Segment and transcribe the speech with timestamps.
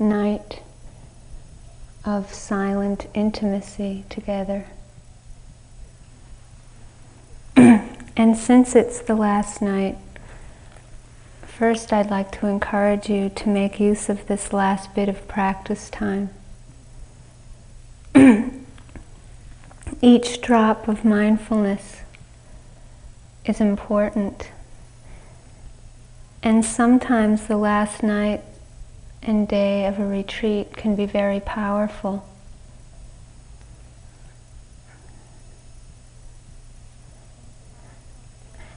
[0.00, 0.62] night
[2.04, 4.66] of silent intimacy together.
[7.56, 9.98] and since it's the last night,
[11.42, 15.90] first I'd like to encourage you to make use of this last bit of practice
[15.90, 16.30] time.
[20.00, 22.00] Each drop of mindfulness
[23.44, 24.50] is important.
[26.42, 28.42] And sometimes the last night
[29.22, 32.26] and day of a retreat can be very powerful.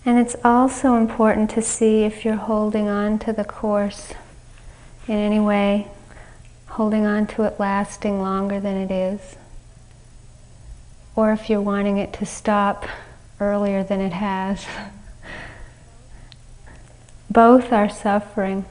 [0.05, 4.13] And it's also important to see if you're holding on to the course
[5.07, 5.88] in any way,
[6.67, 9.38] holding on to it lasting longer than it is,
[11.16, 12.85] or if you're wanting it to stop
[13.39, 14.66] earlier than it has.
[17.30, 18.66] Both are suffering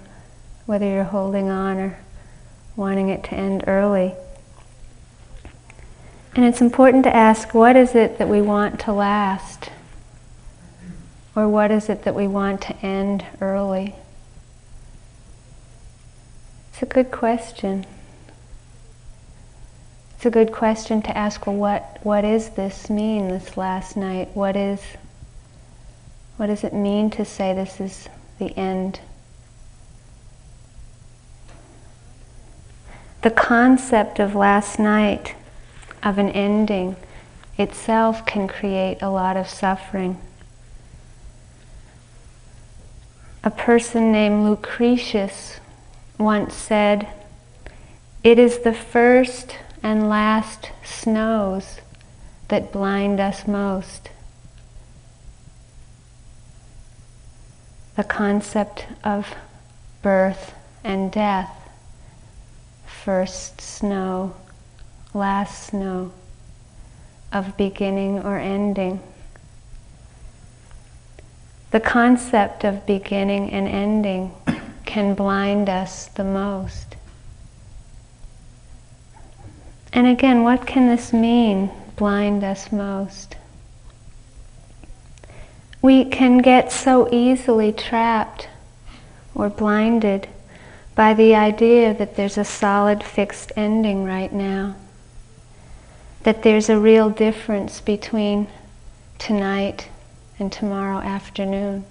[0.66, 1.98] whether you're holding on or
[2.76, 4.14] wanting it to end early.
[6.34, 9.70] And it's important to ask what is it that we want to last?
[11.34, 13.94] Or what is it that we want to end early?
[16.72, 17.86] It's a good question.
[20.16, 24.28] It's a good question to ask, well, what, what is this mean, this last night?
[24.34, 24.80] What is,
[26.36, 29.00] what does it mean to say this is the end
[33.22, 35.36] the concept of last night,
[36.02, 36.96] of an ending,
[37.56, 40.18] itself can create a lot of suffering.
[43.44, 45.60] A person named Lucretius
[46.18, 47.08] once said,
[48.24, 51.80] It is the first and last snows
[52.48, 54.10] that blind us most.
[57.94, 59.34] The concept of
[60.02, 61.61] birth and death
[63.04, 64.32] first snow,
[65.12, 66.12] last snow,
[67.32, 69.00] of beginning or ending.
[71.72, 74.32] The concept of beginning and ending
[74.84, 76.94] can blind us the most.
[79.92, 83.34] And again, what can this mean, blind us most?
[85.80, 88.48] We can get so easily trapped
[89.34, 90.28] or blinded
[90.94, 94.76] by the idea that there's a solid fixed ending right now,
[96.22, 98.46] that there's a real difference between
[99.18, 99.88] tonight
[100.38, 101.84] and tomorrow afternoon,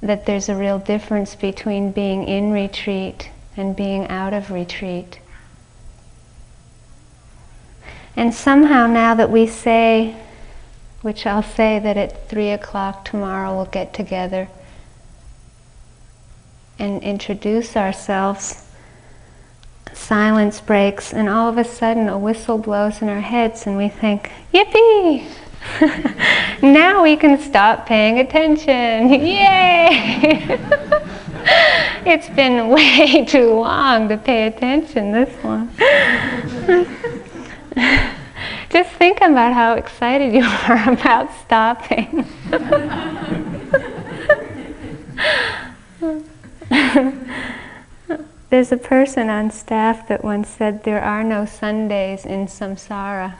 [0.00, 5.18] that there's a real difference between being in retreat and being out of retreat.
[8.14, 10.16] And somehow now that we say,
[11.02, 14.48] which I'll say that at three o'clock tomorrow we'll get together
[16.78, 18.66] and introduce ourselves,
[19.92, 23.88] silence breaks, and all of a sudden a whistle blows in our heads, and we
[23.88, 25.26] think, Yippee!
[26.62, 29.08] now we can stop paying attention.
[29.10, 30.46] Yay!
[32.06, 35.70] it's been way too long to pay attention this long.
[38.70, 42.26] Just think about how excited you are about stopping.
[48.50, 53.34] There's a person on staff that once said there are no Sundays in samsara.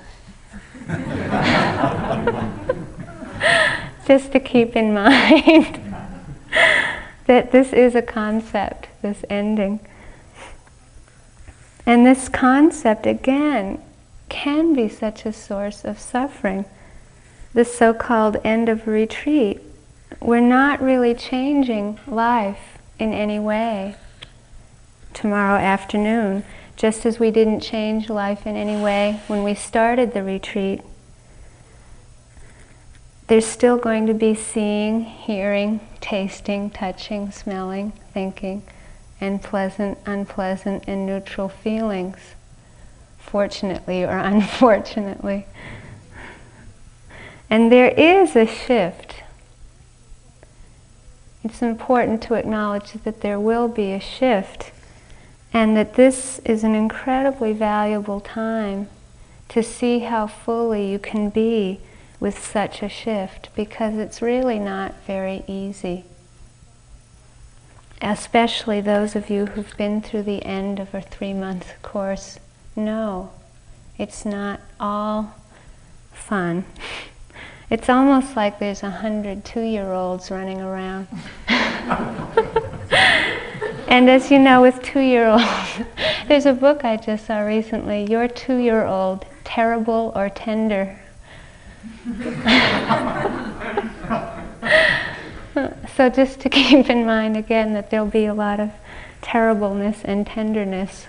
[4.07, 5.81] Just to keep in mind
[7.27, 9.81] that this is a concept, this ending.
[11.85, 13.81] And this concept, again,
[14.29, 16.65] can be such a source of suffering.
[17.53, 19.61] The so called end of retreat.
[20.21, 23.97] We're not really changing life in any way
[25.13, 26.45] tomorrow afternoon,
[26.77, 30.83] just as we didn't change life in any way when we started the retreat.
[33.29, 38.63] There's still going to be seeing, hearing, tasting, touching, smelling, thinking,
[39.21, 42.19] and pleasant, unpleasant, and neutral feelings,
[43.19, 45.47] fortunately or unfortunately.
[47.49, 49.23] And there is a shift
[51.47, 54.73] it's important to acknowledge that there will be a shift
[55.53, 58.89] and that this is an incredibly valuable time
[59.49, 61.81] to see how fully you can be
[62.19, 66.05] with such a shift because it's really not very easy.
[68.03, 72.39] Especially those of you who've been through the end of a three month course
[72.75, 73.31] know
[73.99, 75.35] it's not all
[76.13, 76.65] fun.
[77.69, 81.09] It's almost like there's a hundred two-year-olds running around.
[83.89, 85.45] and as you know, with two year olds,
[86.29, 90.97] there's a book I just saw recently Your Two Year Old, Terrible or Tender.
[95.97, 98.71] so, just to keep in mind again that there'll be a lot of
[99.23, 101.07] terribleness and tenderness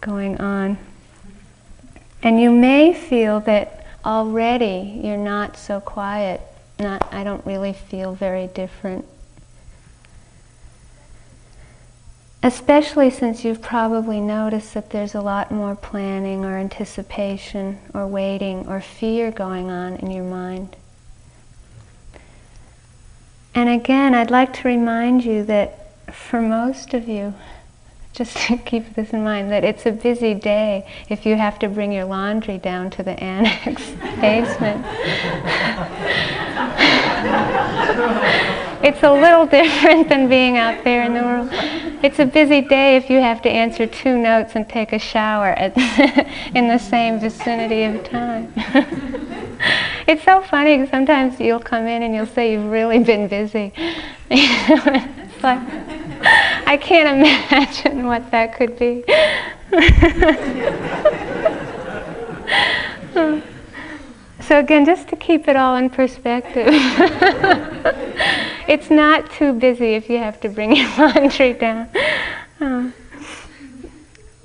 [0.00, 0.78] going on.
[2.22, 6.40] And you may feel that already you're not so quiet.
[6.78, 9.06] Not, I don't really feel very different.
[12.42, 18.66] Especially since you've probably noticed that there's a lot more planning or anticipation or waiting
[18.68, 20.76] or fear going on in your mind.
[23.54, 27.34] And again, I'd like to remind you that for most of you,
[28.14, 31.68] just to keep this in mind, that it's a busy day if you have to
[31.68, 33.90] bring your laundry down to the annex
[34.20, 34.86] basement.
[38.84, 41.50] it's a little different than being out there in the world.
[42.04, 45.48] It's a busy day if you have to answer two notes and take a shower
[45.48, 45.76] at
[46.54, 48.52] in the same vicinity of time.
[50.06, 53.72] it's so funny because sometimes you'll come in and you'll say you've really been busy.
[54.30, 55.93] it's like,
[56.66, 59.04] I can't imagine what that could be.
[64.46, 66.68] So again, just to keep it all in perspective,
[68.68, 71.88] it's not too busy if you have to bring your laundry down.
[72.60, 72.90] Uh,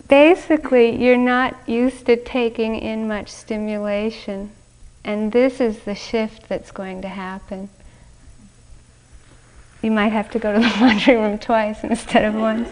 [0.07, 4.51] basically, you're not used to taking in much stimulation,
[5.03, 7.67] and this is the shift that's going to happen.
[9.81, 12.69] You might have to go to the laundry room twice instead of once.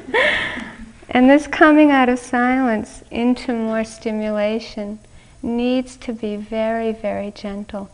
[1.10, 5.00] and this coming out of silence into more stimulation
[5.42, 7.90] needs to be very, very gentle.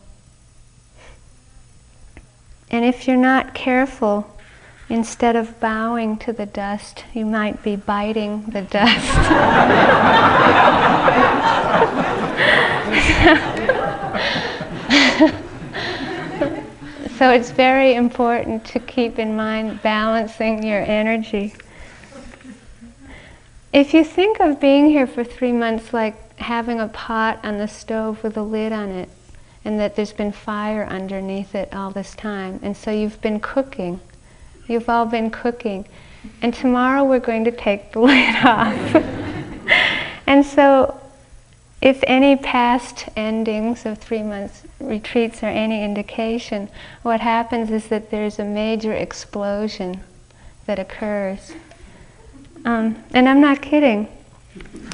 [2.70, 4.36] And if you're not careful,
[4.88, 9.14] instead of bowing to the dust, you might be biting the dust.
[17.18, 21.54] so it's very important to keep in mind balancing your energy.
[23.72, 27.68] If you think of being here for three months like having a pot on the
[27.68, 29.08] stove with a lid on it
[29.64, 32.60] and that there's been fire underneath it all this time.
[32.62, 34.00] And so you've been cooking.
[34.66, 35.86] You've all been cooking.
[36.42, 38.94] And tomorrow we're going to take the lid off.
[40.26, 41.00] and so
[41.84, 46.70] if any past endings of three months retreats are any indication,
[47.02, 50.00] what happens is that there's a major explosion
[50.64, 51.52] that occurs.
[52.64, 54.08] Um, and I'm not kidding.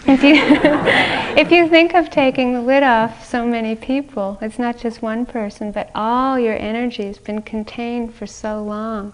[0.04, 0.34] If you,
[1.40, 5.24] if you think of taking the lid off so many people, it's not just one
[5.24, 9.12] person, but all your energy has been contained for so long.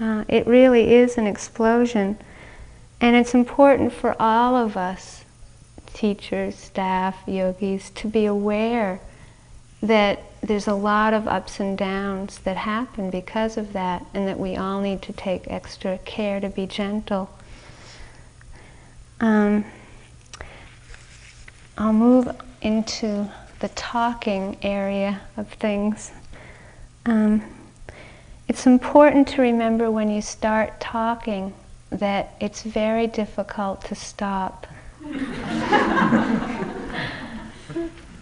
[0.00, 2.16] Uh, it really is an explosion.
[2.98, 5.19] And it's important for all of us,
[5.92, 9.00] teachers, staff, yogis, to be aware
[9.82, 14.38] that there's a lot of ups and downs that happen because of that, and that
[14.38, 17.30] we all need to take extra care to be gentle.
[19.20, 19.64] Um,
[21.76, 22.28] I'll move
[22.62, 26.12] into the talking area of things.
[27.06, 27.42] Um,
[28.48, 31.52] it's important to remember when you start talking
[31.90, 34.66] that it's very difficult to stop.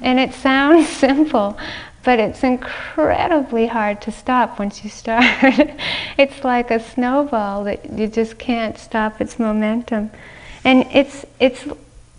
[0.00, 1.58] And it sounds simple,
[2.04, 5.24] but it's incredibly hard to stop once you start.
[6.18, 10.10] it's like a snowball that you just can't stop its momentum.
[10.64, 11.66] And it's, it's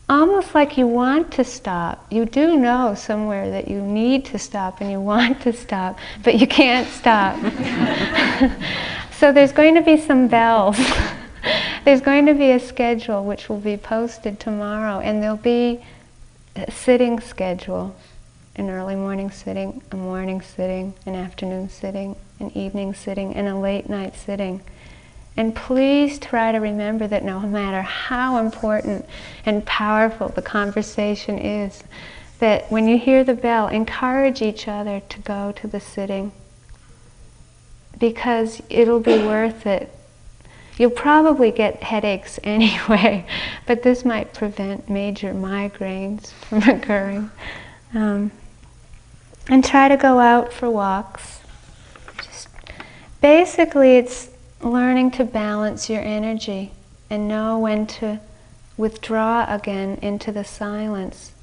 [0.10, 2.06] almost like you want to stop.
[2.12, 6.40] You do know somewhere that you need to stop and you want to stop, but
[6.40, 7.36] you can't stop.
[9.12, 10.80] so there's going to be some bells.
[11.86, 15.84] there's going to be a schedule which will be posted tomorrow, and there'll be
[16.56, 17.96] a sitting schedule
[18.60, 23.58] an early morning sitting, a morning sitting, an afternoon sitting, an evening sitting, and a
[23.58, 24.60] late night sitting.
[25.38, 29.06] And please try to remember that no matter how important
[29.46, 31.84] and powerful the conversation is,
[32.40, 36.34] that when you hear the bell, encourage each other to go to the sitting
[37.98, 39.90] because it'll be worth it.
[40.80, 43.28] You'll probably get headaches anyway,
[43.68, 47.30] but this might prevent major migraines from occurring.
[47.94, 48.32] Um,
[49.48, 51.42] and try to go out for walks.
[52.24, 52.48] Just
[53.20, 54.30] basically, it's
[54.62, 56.72] learning to balance your energy
[57.10, 58.20] and know when to
[58.78, 61.34] withdraw again into the silence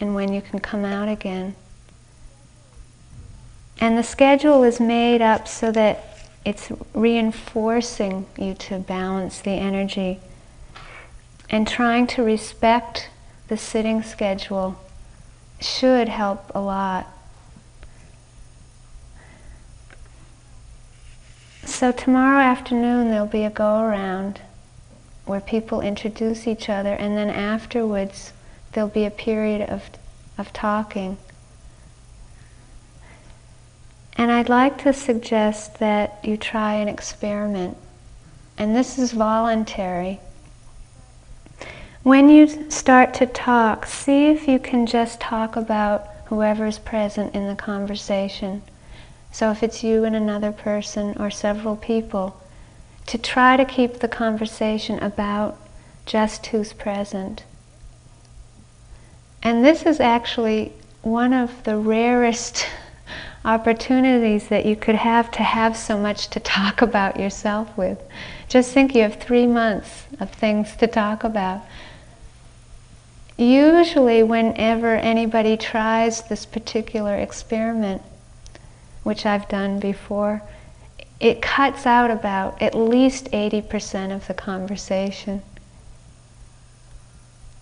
[0.00, 1.54] and when you can come out again.
[3.80, 6.13] And the schedule is made up so that
[6.44, 10.20] it's reinforcing you to balance the energy
[11.48, 13.08] and trying to respect
[13.48, 14.78] the sitting schedule
[15.60, 17.06] should help a lot.
[21.64, 24.40] So tomorrow afternoon there'll be a go around
[25.24, 28.32] where people introduce each other and then afterwards
[28.72, 29.82] there'll be a period of,
[30.36, 31.16] of talking.
[34.16, 37.76] And I'd like to suggest that you try an experiment.
[38.56, 40.20] And this is voluntary.
[42.04, 47.48] When you start to talk, see if you can just talk about whoever's present in
[47.48, 48.62] the conversation.
[49.32, 52.40] So if it's you and another person or several people,
[53.06, 55.58] to try to keep the conversation about
[56.06, 57.44] just who's present.
[59.42, 62.66] And this is actually one of the rarest
[63.44, 68.02] opportunities that you could have to have so much to talk about yourself with.
[68.48, 71.62] Just think you have three months of things to talk about.
[73.36, 78.00] Usually, whenever anybody tries this particular experiment,
[79.02, 80.42] which I've done before,
[81.20, 85.42] it cuts out about at least 80% of the conversation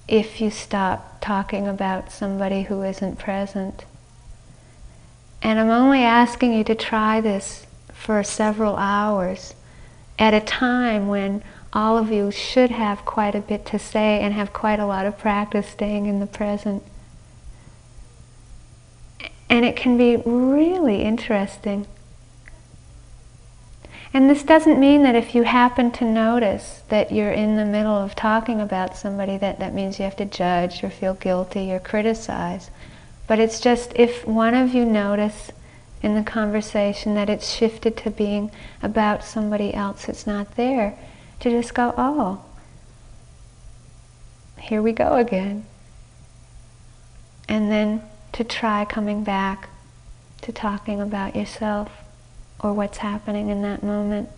[0.08, 3.84] if you stop talking about somebody who isn't present.
[5.42, 9.54] And I'm only asking you to try this for several hours
[10.18, 14.34] at a time when all of you should have quite a bit to say and
[14.34, 16.82] have quite a lot of practice staying in the present.
[19.48, 21.86] And it can be really interesting.
[24.14, 27.96] And this doesn't mean that if you happen to notice that you're in the middle
[27.96, 31.78] of talking about somebody, that that means you have to judge or feel guilty or
[31.78, 32.70] criticize.
[33.26, 35.50] But it's just if one of you notice
[36.02, 38.50] in the conversation that it's shifted to being
[38.82, 40.98] about somebody else that's not there,
[41.40, 42.44] to just go, oh,
[44.58, 45.64] here we go again.
[47.48, 48.02] And then
[48.32, 49.68] to try coming back
[50.42, 51.90] to talking about yourself
[52.60, 54.28] or what's happening in that moment.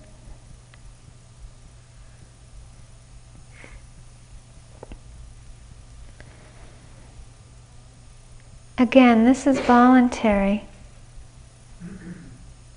[8.76, 10.64] Again, this is voluntary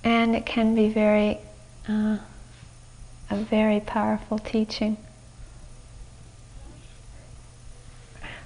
[0.04, 1.40] and it can be very,
[1.90, 2.18] uh,
[3.30, 4.98] a very powerful teaching.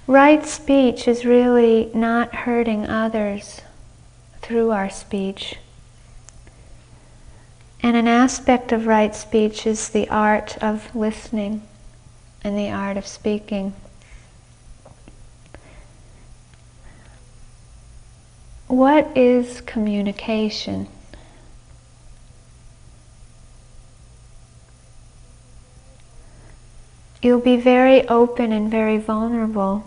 [0.06, 3.60] Right speech is really not hurting others
[4.40, 5.56] through our speech.
[7.82, 11.62] And an aspect of right speech is the art of listening
[12.42, 13.74] and the art of speaking.
[18.72, 20.88] What is communication?
[27.20, 29.84] You'll be very open and very vulnerable.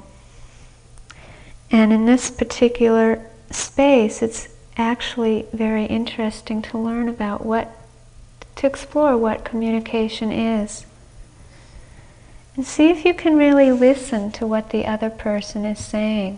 [1.72, 7.76] And in this particular space, it's actually very interesting to learn about what,
[8.58, 10.86] to explore what communication is.
[12.56, 16.38] And see if you can really listen to what the other person is saying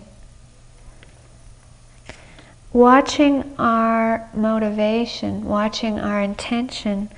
[2.73, 7.09] watching our motivation, watching our intention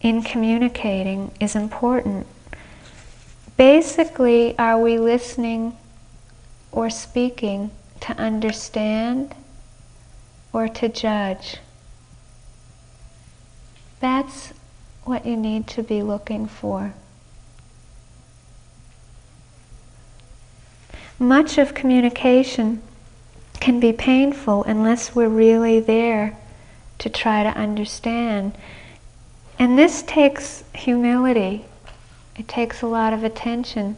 [0.00, 2.26] in communicating is important.
[3.56, 5.76] Basically, are we listening
[6.70, 9.34] or speaking to understand
[10.52, 11.56] or to judge?
[14.00, 14.52] That's
[15.04, 16.94] what you need to be looking for.
[21.18, 22.80] Much of communication
[23.60, 26.36] can be painful unless we're really there
[26.98, 28.56] to try to understand.
[29.58, 31.64] And this takes humility,
[32.36, 33.96] it takes a lot of attention.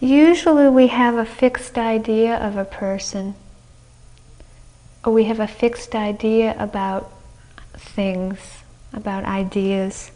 [0.00, 3.34] Usually we have a fixed idea of a person,
[5.04, 7.10] or we have a fixed idea about
[7.76, 8.38] things,
[8.92, 10.10] about ideas.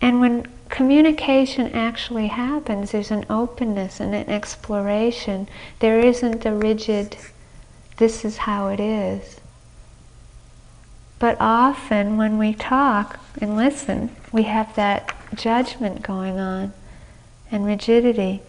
[0.00, 5.46] And when communication actually happens, there's an openness and an exploration.
[5.78, 7.16] There isn't a rigid,
[7.98, 9.40] this is how it is.
[11.20, 16.72] But often when we talk and listen, we have that judgment going on
[17.52, 18.42] and rigidity.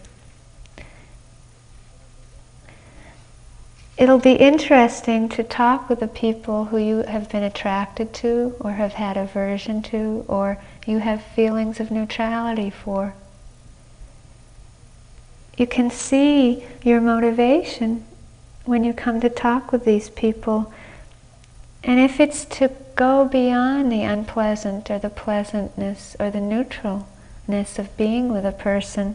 [3.96, 8.72] It'll be interesting to talk with the people who you have been attracted to or
[8.72, 13.14] have had aversion to or you have feelings of neutrality for.
[15.56, 18.04] You can see your motivation
[18.64, 20.72] when you come to talk with these people
[21.86, 27.96] And if it's to go beyond the unpleasant or the pleasantness or the neutralness of
[27.96, 29.14] being with a person,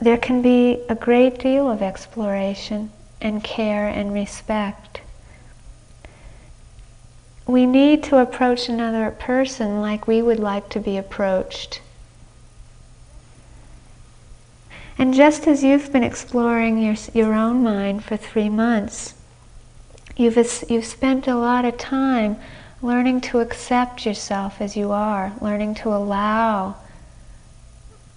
[0.00, 2.90] there can be a great deal of exploration
[3.20, 5.02] and care and respect.
[7.50, 11.80] We need to approach another person like we would like to be approached.
[14.96, 19.14] And just as you've been exploring your, your own mind for three months,
[20.16, 20.36] you've,
[20.68, 22.36] you've spent a lot of time
[22.82, 26.76] learning to accept yourself as you are, learning to allow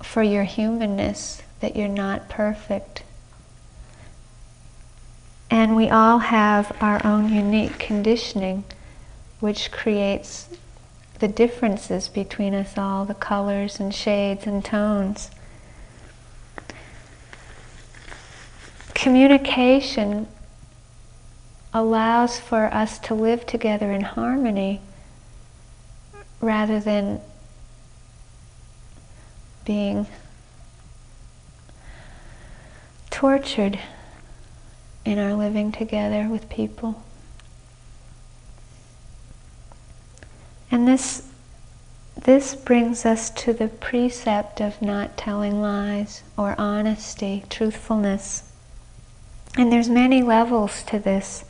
[0.04, 3.02] for your humanness, that you're not perfect.
[5.50, 8.64] And we all have our own unique conditioning,
[9.44, 10.48] which creates
[11.20, 15.30] the differences between us all, the colors and shades and tones.
[18.94, 20.30] Communication
[21.74, 24.80] allows for us to live together in harmony
[26.40, 27.20] rather than
[29.66, 30.08] being
[33.10, 33.78] tortured
[35.04, 37.04] in our living together with people.
[40.74, 41.28] And this,
[42.20, 48.52] this brings us to the precept of not telling lies or honesty, truthfulness.
[49.56, 51.46] And there's many levels to this.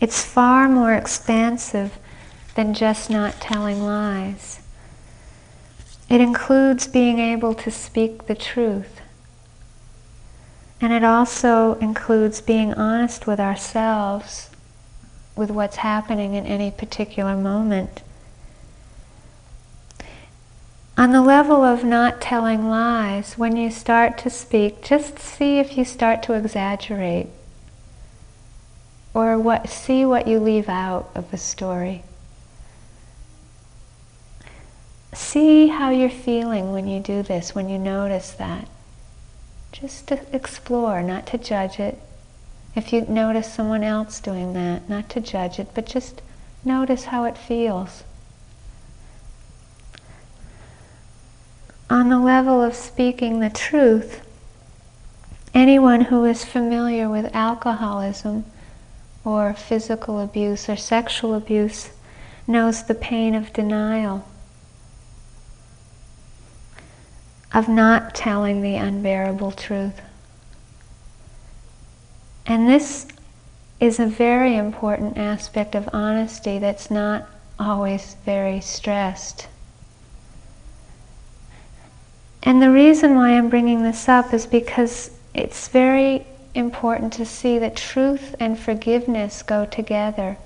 [0.00, 1.98] It's far more expansive
[2.54, 4.60] than just not telling lies.
[6.08, 9.02] It includes being able to speak the truth
[10.80, 14.50] and it also includes being honest with ourselves,
[15.36, 18.02] with what's happening in any particular moment.
[20.96, 25.78] On the level of not telling lies, when you start to speak, just see if
[25.78, 27.28] you start to exaggerate.
[29.14, 32.02] Or what, see what you leave out of a story.
[35.14, 38.68] See how you're feeling when you do this, when you notice that.
[39.72, 41.98] Just to explore, not to judge it.
[42.74, 46.22] If you notice someone else doing that, not to judge it, but just
[46.64, 48.04] notice how it feels.
[51.92, 54.22] On the level of speaking the truth,
[55.52, 58.46] anyone who is familiar with alcoholism
[59.26, 61.90] or physical abuse or sexual abuse
[62.46, 64.26] knows the pain of denial.
[67.52, 70.00] of not telling the unbearable truth.
[72.46, 73.06] And this
[73.80, 77.28] is a very important aspect of honesty that's not
[77.58, 79.48] always very stressed.
[82.42, 87.58] And the reason why I'm bringing this up is because it's very important to see
[87.58, 90.36] that truth and forgiveness go together.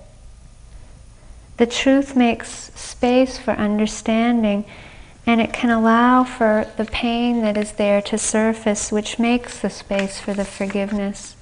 [1.56, 4.66] The truth makes space for understanding
[5.26, 9.70] and it can allow for the pain that is there to surface, which makes the
[9.70, 11.34] space for the forgiveness.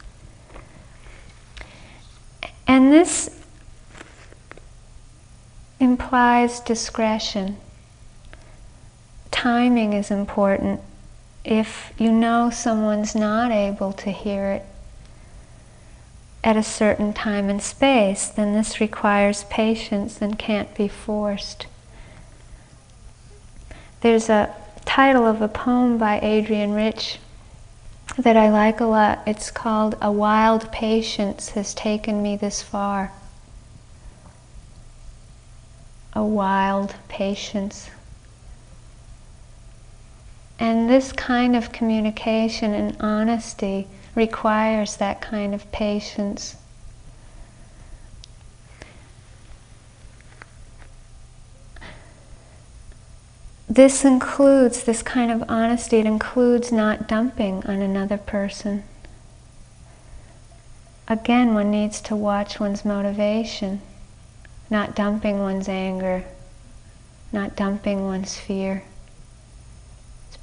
[2.67, 3.29] And this
[5.79, 7.59] implies discretion.
[9.35, 10.81] Timing is important.
[11.45, 14.65] If you know someone's not able to hear it
[16.45, 21.67] at a certain time and space, then this requires patience and can't be forced.
[24.03, 27.19] There's a title of a poem by Adrienne Rich
[28.17, 29.19] that I like a lot.
[29.27, 33.11] It's called A Wild Patience Has Taken Me This Far.
[36.13, 37.91] A wild patience.
[40.59, 46.57] And this kind of communication and honesty requires that kind of patience.
[53.75, 58.85] this includes this kind of honesty, it includes not dumping on another person.
[61.09, 63.83] Again, one needs to watch one's motivation,
[64.71, 66.25] not dumping one's anger,
[67.33, 68.85] not dumping one's fear.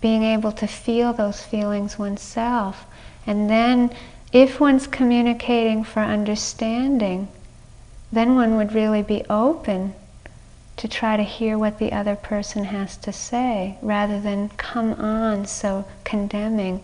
[0.02, 2.86] Being able to feel those feelings oneself.
[3.26, 3.96] And then,
[4.34, 7.28] if one's communicating for understanding,
[8.12, 9.94] then one would really be open
[10.78, 15.46] to try to hear what the other person has to say rather than come on
[15.46, 16.82] so condemning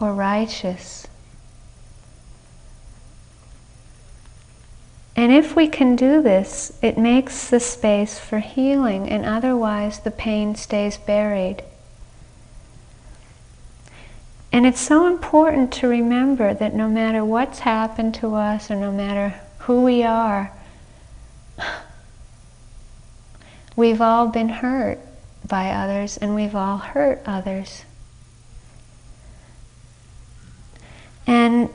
[0.00, 1.06] or righteous.
[5.16, 10.10] And if we can do this, it makes the space for healing, and otherwise the
[10.10, 11.64] pain stays buried.
[14.52, 18.92] And it's so important to remember that no matter what's happened to us or no
[18.92, 20.52] matter who we are,
[23.76, 24.98] we've all been hurt
[25.46, 27.84] by others and we've all hurt others.
[31.26, 31.70] And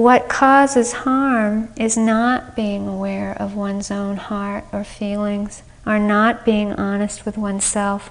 [0.00, 6.42] what causes harm is not being aware of one's own heart or feelings, or not
[6.42, 8.10] being honest with oneself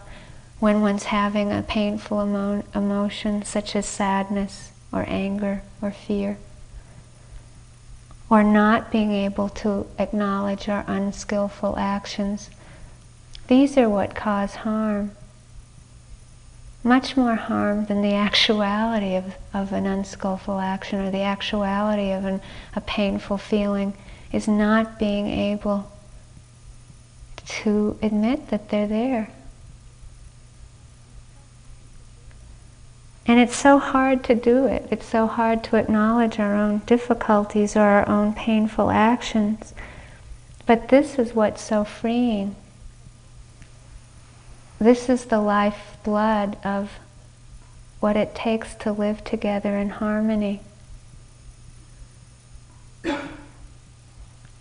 [0.60, 6.38] when one's having a painful emo- emotion such as sadness or anger or fear,
[8.30, 12.52] or not being able to acknowledge our unskillful actions.
[13.48, 15.16] These are what cause harm
[16.84, 22.26] much more harm than the actuality of, of an unskillful action or the actuality of
[22.26, 22.42] an,
[22.76, 23.94] a painful feeling
[24.32, 25.92] is not being able
[27.46, 29.30] to admit that they're there.
[33.26, 34.88] And it's so hard to do it.
[34.90, 39.74] It's so hard to acknowledge our own difficulties or our own painful actions.
[40.66, 42.56] But this is what's so freeing.
[44.80, 46.92] This is the lifeblood of
[48.00, 50.62] what it takes to live together in harmony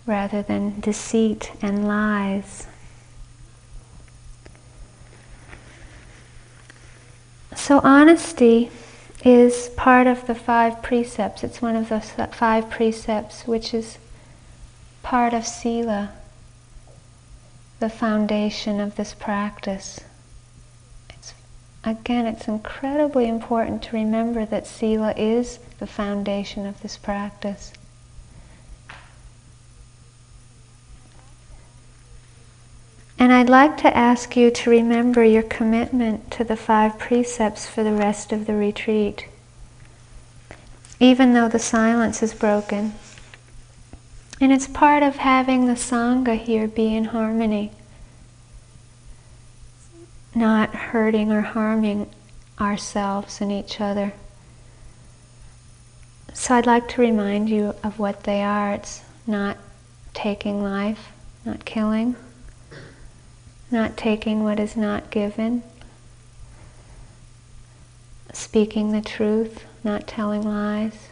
[0.07, 2.67] rather than deceit and lies.
[7.55, 8.71] So, honesty
[9.25, 11.45] is part of the five precepts.
[11.45, 13.99] It's one of the five precepts, which is
[15.05, 16.11] part of Sila,
[17.79, 20.01] the foundation of this practice.
[21.85, 27.73] Again, it's incredibly important to remember that Sila is the foundation of this practice.
[33.19, 37.83] And I'd like to ask you to remember your commitment to the five precepts for
[37.83, 39.27] the rest of the retreat.
[41.01, 42.95] Even though the silence is broken.
[44.41, 47.73] And it's part of having the Sangha here be in harmony
[50.35, 52.09] not hurting or harming
[52.61, 54.13] ourselves and each other.
[56.33, 58.75] So I'd like to remind you of what they are.
[58.75, 59.59] It's not
[60.15, 61.09] taking life,
[61.45, 62.17] not killing,
[63.71, 65.63] not taking what is not given,
[68.33, 71.09] speaking the truth, not telling lies,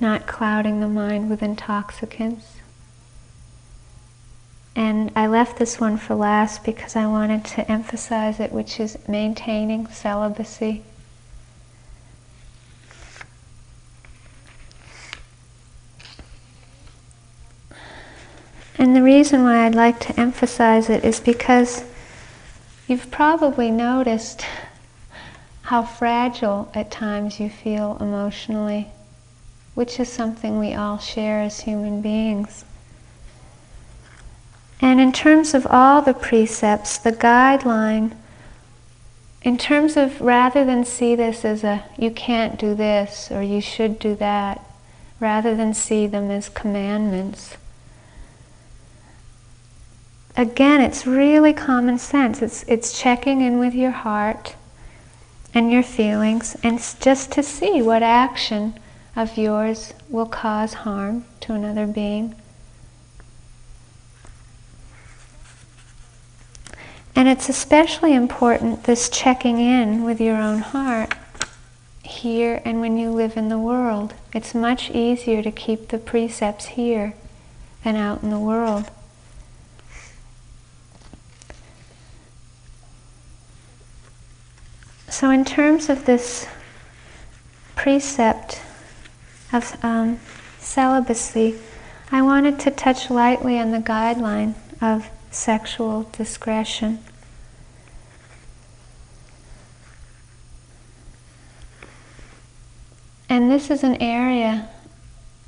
[0.00, 2.56] not clouding the mind with intoxicants,
[4.76, 8.98] and I left this one for last because I wanted to emphasize it, which is
[9.08, 10.82] maintaining celibacy.
[18.76, 21.84] And the reason why I'd like to emphasize it is because
[22.88, 24.44] you've probably noticed
[25.62, 28.88] how fragile at times you feel emotionally,
[29.74, 32.64] which is something we all share as human beings.
[34.80, 38.16] And in terms of all the precepts, the guideline,
[39.42, 43.60] in terms of rather than see this as a you can't do this or you
[43.60, 44.64] should do that,
[45.20, 47.56] rather than see them as commandments,
[50.36, 52.42] again, it's really common sense.
[52.42, 54.54] It's, it's checking in with your heart
[55.54, 58.78] and your feelings and just to see what action
[59.14, 62.34] of yours will cause harm to another being
[67.16, 71.14] And it's especially important this checking in with your own heart
[72.02, 74.14] here and when you live in the world.
[74.32, 77.14] It's much easier to keep the precepts here
[77.84, 78.90] than out in the world.
[85.08, 86.48] So, in terms of this
[87.76, 88.60] precept
[89.52, 90.18] of um,
[90.58, 91.56] celibacy,
[92.10, 96.98] I wanted to touch lightly on the guideline of sexual discretion.
[103.28, 104.68] And this is an area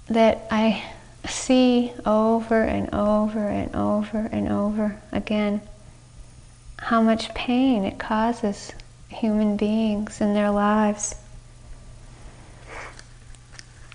[0.09, 0.85] that I
[1.29, 5.61] see over and over and over and over again
[6.79, 8.73] how much pain it causes
[9.09, 11.15] human beings in their lives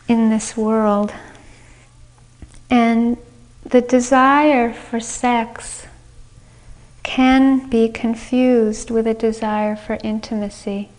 [0.08, 1.13] in this world.
[2.69, 3.17] And
[3.63, 5.88] the desire for sex
[7.04, 10.89] can be confused with a desire for intimacy.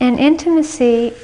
[0.00, 1.14] And intimacy,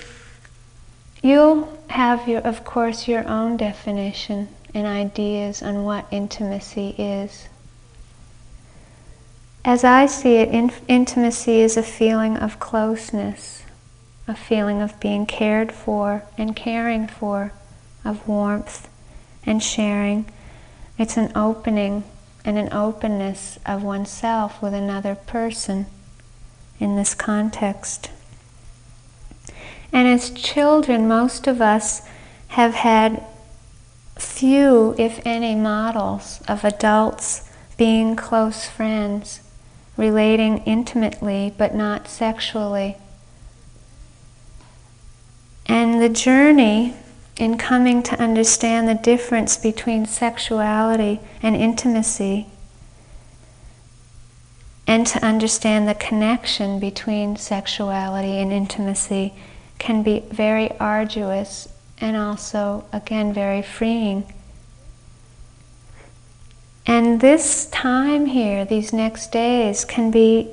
[1.22, 7.48] you'll have, your, of course, your own definition and ideas on what intimacy is.
[9.64, 13.59] As I see it, in- intimacy is a feeling of closeness,
[14.30, 17.52] a feeling of being cared for and caring for,
[18.04, 18.88] of warmth
[19.44, 20.24] and sharing.
[20.96, 22.04] It's an opening
[22.44, 25.86] and an openness of oneself with another person
[26.78, 28.10] in this context.
[29.92, 32.02] And as children, most of us
[32.48, 33.24] have had
[34.16, 39.40] few, if any, models of adults being close friends,
[39.96, 42.96] relating intimately but not sexually.
[45.70, 46.94] And the journey
[47.36, 52.48] in coming to understand the difference between sexuality and intimacy,
[54.84, 59.32] and to understand the connection between sexuality and intimacy,
[59.78, 61.68] can be very arduous
[62.00, 64.24] and also, again, very freeing.
[66.84, 70.50] And this time here, these next days, can be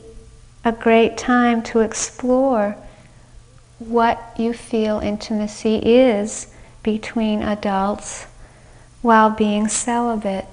[0.63, 2.77] a great time to explore
[3.79, 6.47] what you feel intimacy is
[6.83, 8.25] between adults
[9.01, 10.45] while being celibate.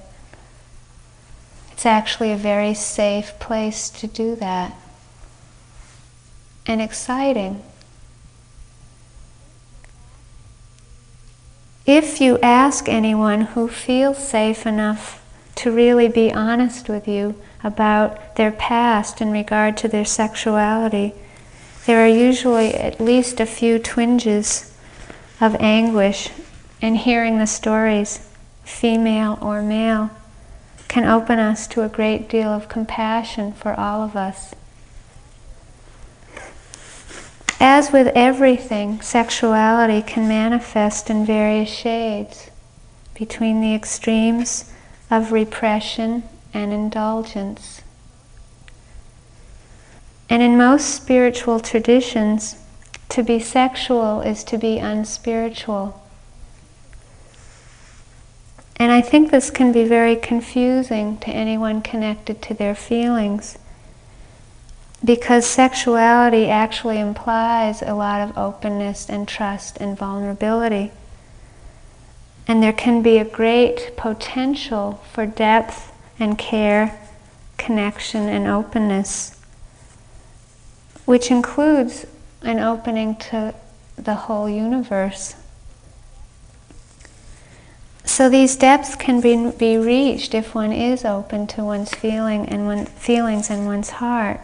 [1.73, 4.75] It's actually a very safe place to do that
[6.67, 7.63] and exciting.
[11.87, 15.23] If you ask anyone who feels safe enough
[15.57, 21.15] to really be honest with you about their past in regard to their sexuality,
[21.87, 24.75] there are usually at least a few twinges
[25.41, 26.31] of anguish,
[26.81, 28.29] and hearing the stories,
[28.65, 30.11] female or male,
[30.89, 34.55] can open us to a great deal of compassion for all of us.
[37.61, 42.51] As with everything, sexuality can manifest in various shades
[43.15, 44.71] between the extremes
[45.11, 47.84] of repression and indulgence.
[50.29, 52.57] And in most spiritual traditions,
[53.11, 56.01] to be sexual is to be unspiritual.
[58.77, 63.57] And I think this can be very confusing to anyone connected to their feelings
[65.05, 70.91] because sexuality actually implies a lot of openness and trust and vulnerability.
[72.47, 76.99] And there can be a great potential for depth and care,
[77.59, 79.34] connection and openness,
[81.05, 82.07] which includes
[82.43, 83.55] an opening to
[83.97, 85.35] the whole universe.
[88.05, 92.67] So these depths can be, be reached if one is open to one's feeling and
[92.67, 94.41] one, feelings and one's heart.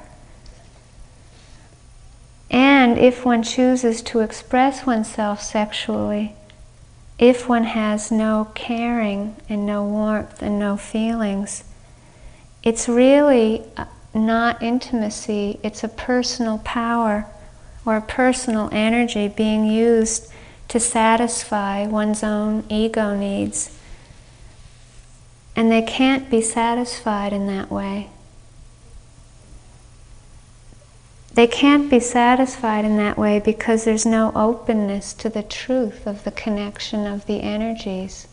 [2.51, 6.35] And if one chooses to express oneself sexually,
[7.19, 11.63] if one has no caring and no warmth and no feelings,
[12.63, 13.63] it's really
[14.15, 17.27] not intimacy, it's a personal power
[17.87, 20.31] or a personal energy being used
[20.69, 23.77] to satisfy one's own ego needs.
[25.57, 28.11] And they can't be satisfied in that way.
[31.33, 36.25] They can't be satisfied in that way because there's no openness to the truth of
[36.25, 38.27] the connection of the energies.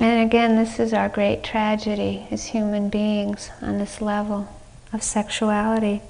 [0.00, 4.48] And again, this is our great tragedy as human beings on this level
[4.92, 6.02] of sexuality.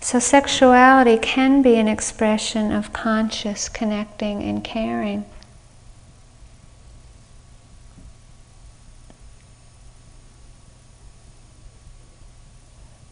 [0.00, 5.24] So, sexuality can be an expression of conscious connecting and caring.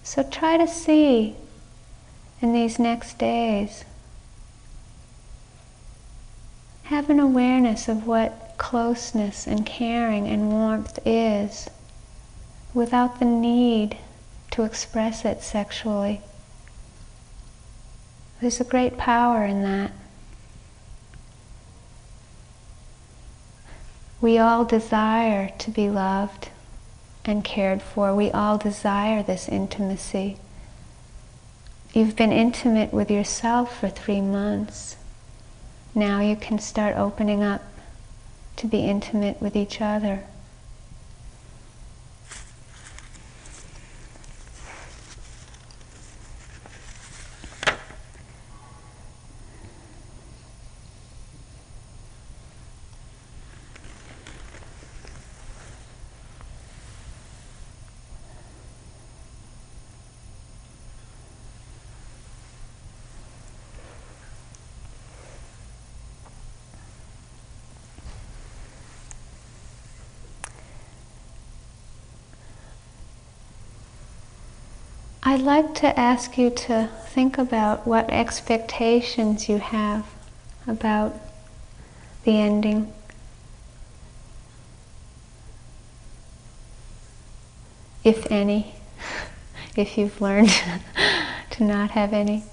[0.07, 1.35] So try to see
[2.41, 3.85] in these next days,
[6.87, 11.69] have an awareness of what closeness and caring and warmth is
[12.73, 13.99] without the need
[14.53, 16.21] to express it sexually.
[18.41, 19.91] There's a great power in that.
[24.21, 26.51] We all desire to be loved
[27.25, 28.15] and cared for.
[28.15, 30.37] We all desire this intimacy.
[31.93, 34.97] You've been intimate with yourself for three months.
[35.97, 37.63] Now you can start opening up
[38.57, 40.25] to be intimate with each other.
[75.37, 80.07] I'd like to ask you to think about what expectations you have
[80.67, 81.15] about
[82.25, 82.91] the ending.
[88.03, 88.77] If any,
[89.77, 90.49] if you've learned
[91.51, 92.45] to not have any.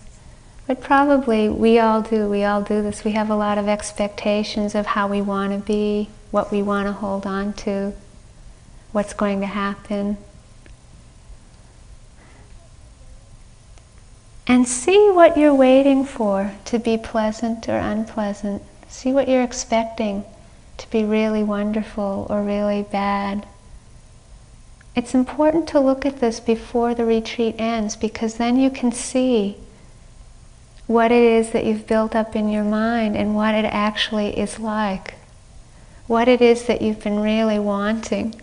[0.68, 3.06] But probably we all do, we all do this.
[3.06, 6.90] We have a lot of expectations of how we want to be, what we want
[6.90, 7.94] to hold on to,
[8.92, 10.18] what's going to happen.
[14.54, 18.62] And see what you're waiting for to be pleasant or unpleasant.
[18.88, 20.26] See what you're expecting
[20.78, 23.48] to be really wonderful or really bad.
[24.96, 29.58] It's important to look at this before the retreat ends because then you can see
[30.86, 34.60] what it is that you've built up in your mind and what it actually is
[34.60, 35.16] like.
[36.06, 38.40] What it is that you've been really wanting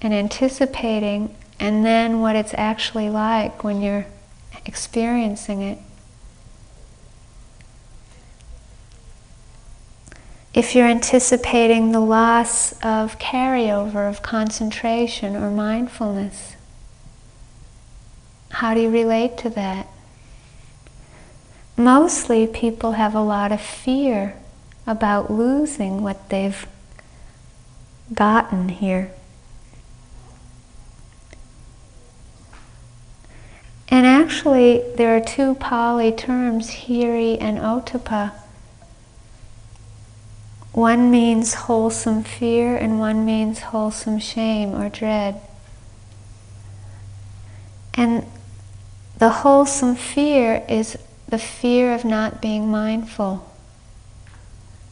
[0.00, 4.06] and anticipating, and then what it's actually like when you're
[4.64, 5.78] experiencing it.
[10.52, 16.56] If you're anticipating the loss of carryover of concentration or mindfulness,
[18.50, 19.86] how do you relate to that?
[21.76, 24.34] Mostly people have a lot of fear
[24.86, 26.66] about losing what they've
[28.12, 29.12] gotten here.
[33.90, 38.32] And actually, there are two Pali terms, hiri and ottappa.
[40.72, 45.40] One means wholesome fear, and one means wholesome shame or dread.
[47.94, 48.24] And
[49.18, 50.96] the wholesome fear is
[51.28, 53.50] the fear of not being mindful.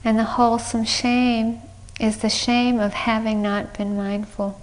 [0.04, 1.60] And the wholesome shame
[2.00, 4.60] is the shame of having not been mindful.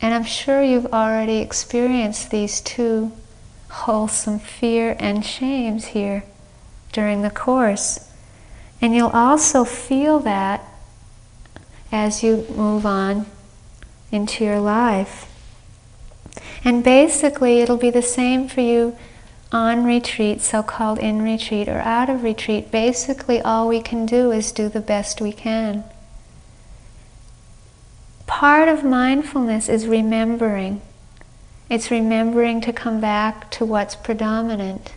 [0.00, 3.12] And I'm sure you've already experienced these two
[3.70, 6.24] wholesome fear and shames here
[6.92, 8.10] during the course.
[8.80, 10.62] And you'll also feel that
[11.90, 13.26] as you move on
[14.12, 15.32] into your life.
[16.64, 18.96] And basically, it'll be the same for you
[19.52, 24.32] on retreat, so called in retreat, or out of retreat, basically all we can do
[24.32, 25.84] is do the best we can.
[28.26, 30.82] Part of mindfulness is remembering.
[31.70, 34.94] It's remembering to come back to what's predominant.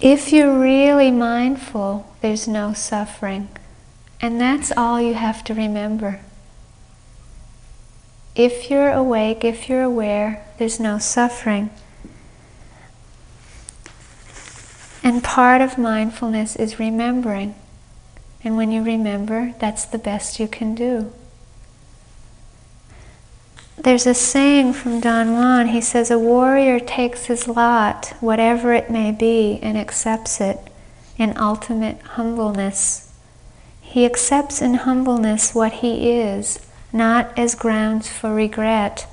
[0.00, 3.48] If you're really mindful, there's no suffering.
[4.20, 6.20] And that's all you have to remember
[8.38, 11.70] if you're awake, if you're aware, there's no suffering.
[15.02, 17.54] And part of mindfulness is remembering.
[18.42, 21.12] And when you remember, that's the best you can do.
[23.76, 25.68] There's a saying from Don Juan.
[25.68, 30.58] He says, A warrior takes his lot, whatever it may be, and accepts it
[31.16, 33.12] in ultimate humbleness.
[33.80, 36.58] He accepts in humbleness what he is
[36.92, 39.06] not as grounds for regret,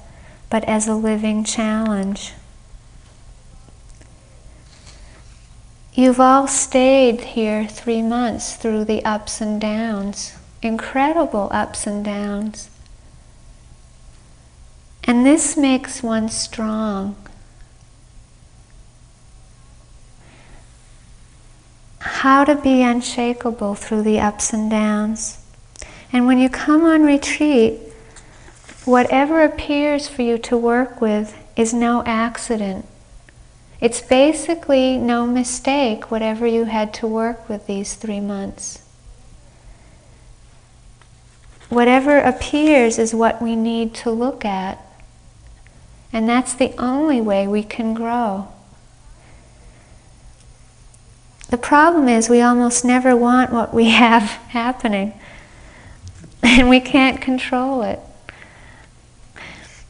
[0.49, 2.33] but as a living challenge.
[5.95, 12.69] You've all stayed here three months through the ups and downs, incredible ups and downs.
[15.05, 17.15] And this makes one strong.
[21.99, 25.37] How to be unshakable through the ups and downs.
[26.11, 27.79] And when you come on retreat,
[28.83, 32.85] whatever appears for you to work with is no accident.
[33.81, 38.81] It's basically no mistake, whatever you had to work with these three months.
[41.69, 44.79] Whatever appears is what we need to look at.
[46.13, 48.47] And that's the only way we can grow.
[51.49, 55.13] The problem is we almost never want what we have happening
[56.41, 57.99] and we can't control it.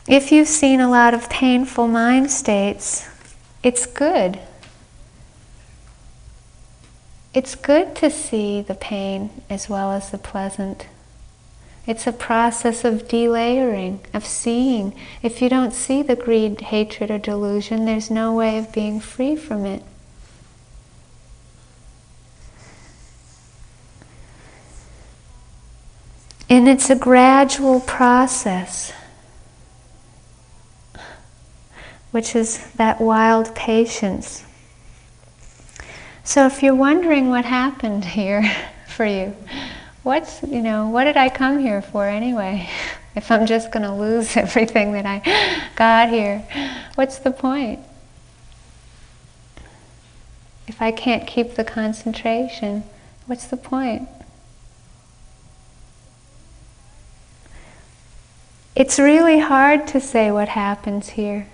[0.07, 3.09] If you've seen a lot of painful mind states,
[3.65, 4.37] it's good.
[7.33, 10.85] It's good to see the pain as well as the pleasant.
[11.87, 14.93] It's a process of delayering, of seeing.
[15.23, 19.35] If you don't see the greed, hatred, or delusion, there's no way of being free
[19.35, 19.81] from it.
[26.47, 28.93] And it's a gradual process,
[32.15, 34.45] which is that wild patience.
[36.23, 38.49] So if you're wondering what happened here
[38.87, 39.35] for you,
[40.01, 42.69] what's, you know, what did I come here for anyway?
[43.17, 46.39] if I'm just going to lose everything that I got here,
[46.95, 47.81] what's the point?
[50.69, 52.83] If I can't keep the concentration,
[53.25, 54.07] what's the point?
[58.73, 61.47] It's really hard to say what happens here.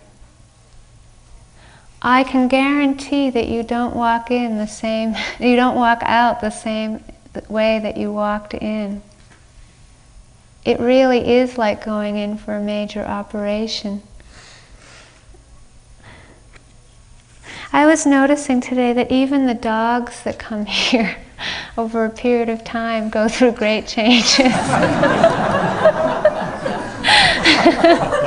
[2.02, 6.50] I can guarantee that you don't walk in the same, you don't walk out the
[6.50, 7.04] same
[7.48, 9.02] way that you walked in.
[10.66, 14.04] It really is like going in for a major operation.
[17.74, 21.18] I was noticing today that even the dogs that come here
[21.78, 24.40] over a period of time go through great changes.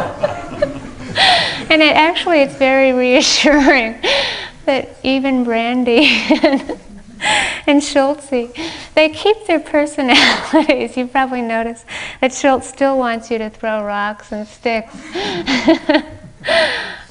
[1.71, 4.01] and it actually it's very reassuring
[4.67, 6.07] that even Brandy
[6.43, 6.79] and,
[7.67, 8.53] and Schultze,
[8.95, 10.97] they keep their personalities.
[10.97, 11.85] You probably noticed
[12.21, 14.95] that Schultze still wants you to throw rocks and sticks.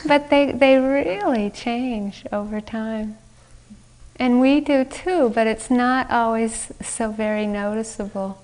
[0.07, 3.17] but they, they really change over time.
[4.17, 8.41] And we do too, but it's not always so very noticeable.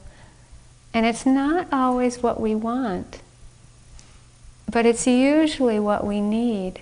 [0.93, 3.21] And it's not always what we want.
[4.69, 6.81] But it's usually what we need.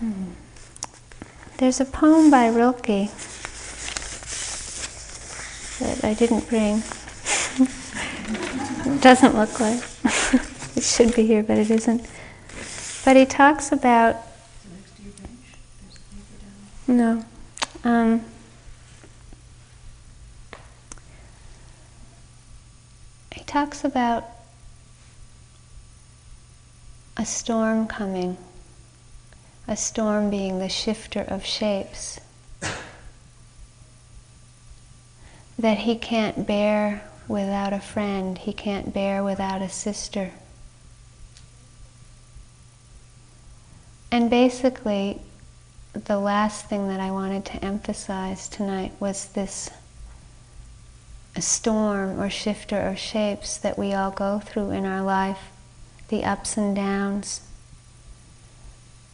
[0.00, 0.30] Hmm.
[1.58, 3.08] There's a poem by Rilke
[5.78, 6.82] that I didn't bring.
[9.00, 9.80] doesn't look like.
[10.76, 12.06] it should be here, but it isn't.
[13.04, 14.16] But he talks about.
[16.86, 17.24] No.
[17.84, 18.24] Um,
[23.32, 24.24] he talks about
[27.16, 28.36] a storm coming,
[29.68, 32.18] a storm being the shifter of shapes,
[35.58, 40.32] that he can't bear without a friend, he can't bear without a sister.
[44.12, 45.20] And basically,
[45.92, 49.70] the last thing that I wanted to emphasize tonight was this
[51.38, 55.50] storm or shifter of shapes that we all go through in our life,
[56.08, 57.40] the ups and downs,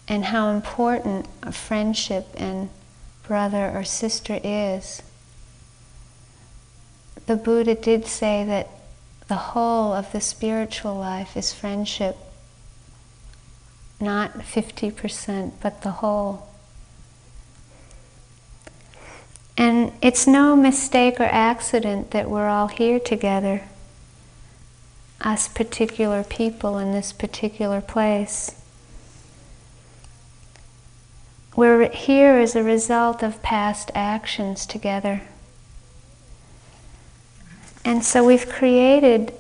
[0.08, 2.70] and how important a friendship and
[3.26, 5.02] brother or sister is.
[7.26, 8.68] The Buddha did say that
[9.28, 12.16] the whole of the spiritual life is friendship
[14.00, 16.48] not 50%, but the whole.
[19.56, 23.62] And it's no mistake or accident that we're all here together,
[25.20, 28.60] us particular people in this particular place.
[31.54, 35.22] We're here as a result of past actions together.
[37.82, 39.32] And so we've created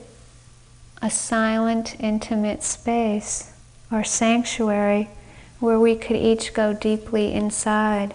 [1.02, 3.52] a silent, intimate space
[3.90, 5.08] or sanctuary
[5.60, 8.14] where we could each go deeply inside.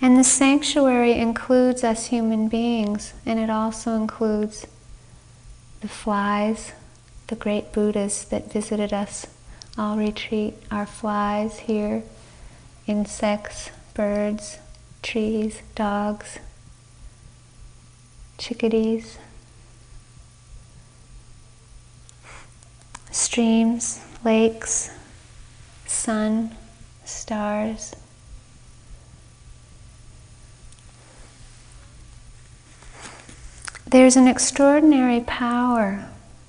[0.00, 4.66] And the sanctuary includes us human beings, and it also includes
[5.80, 6.72] the flies,
[7.26, 9.26] the great Buddhas that visited us
[9.76, 12.02] all retreat, our flies here,
[12.86, 14.58] insects, birds,
[15.02, 16.38] trees, dogs,
[18.38, 19.18] chickadees.
[23.10, 24.90] Streams, lakes,
[25.86, 26.54] sun,
[27.04, 27.94] stars.
[33.86, 36.08] There's an extraordinary power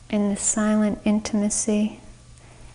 [0.09, 2.01] in this silent intimacy.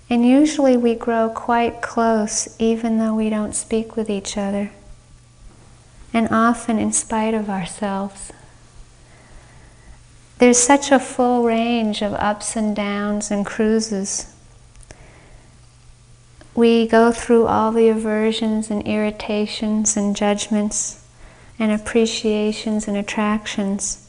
[0.09, 4.71] And usually we grow quite close even though we don't speak with each other,
[6.13, 8.31] and often in spite of ourselves.
[10.39, 14.35] There's such a full range of ups and downs and cruises.
[16.55, 21.05] We go through all the aversions and irritations and judgments
[21.59, 24.09] and appreciations and attractions,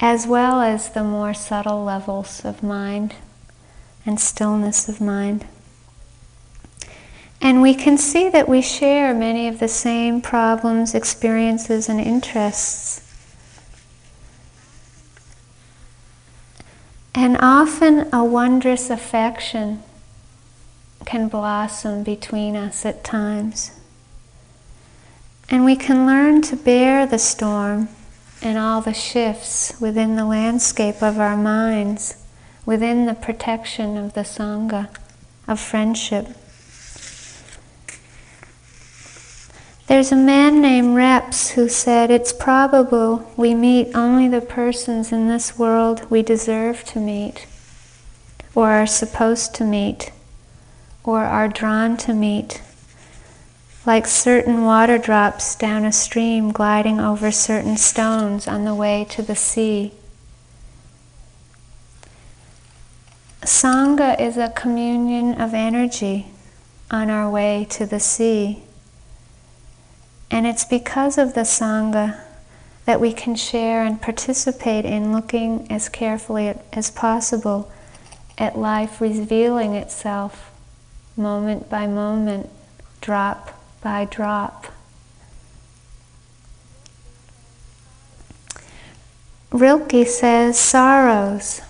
[0.00, 3.14] as well as the more subtle levels of mind
[4.04, 5.46] and stillness of mind.
[7.40, 13.01] And we can see that we share many of the same problems, experiences, and interests.
[17.14, 19.82] And often a wondrous affection
[21.04, 23.72] can blossom between us at times.
[25.50, 27.88] And we can learn to bear the storm
[28.40, 32.24] and all the shifts within the landscape of our minds,
[32.64, 34.88] within the protection of the Sangha,
[35.46, 36.28] of friendship.
[39.92, 45.28] There's a man named Reps who said it's probable we meet only the persons in
[45.28, 47.46] this world we deserve to meet,
[48.54, 50.10] or are supposed to meet,
[51.04, 52.62] or are drawn to meet,
[53.84, 59.20] like certain water drops down a stream gliding over certain stones on the way to
[59.20, 59.92] the sea.
[63.42, 66.28] Sangha is a communion of energy
[66.90, 68.62] on our way to the sea.
[70.32, 72.18] And it's because of the Sangha
[72.86, 77.70] that we can share and participate in looking as carefully as possible
[78.38, 80.50] at life revealing itself
[81.18, 82.48] moment by moment,
[83.02, 84.68] drop by drop.
[89.50, 91.60] Rilke says sorrows,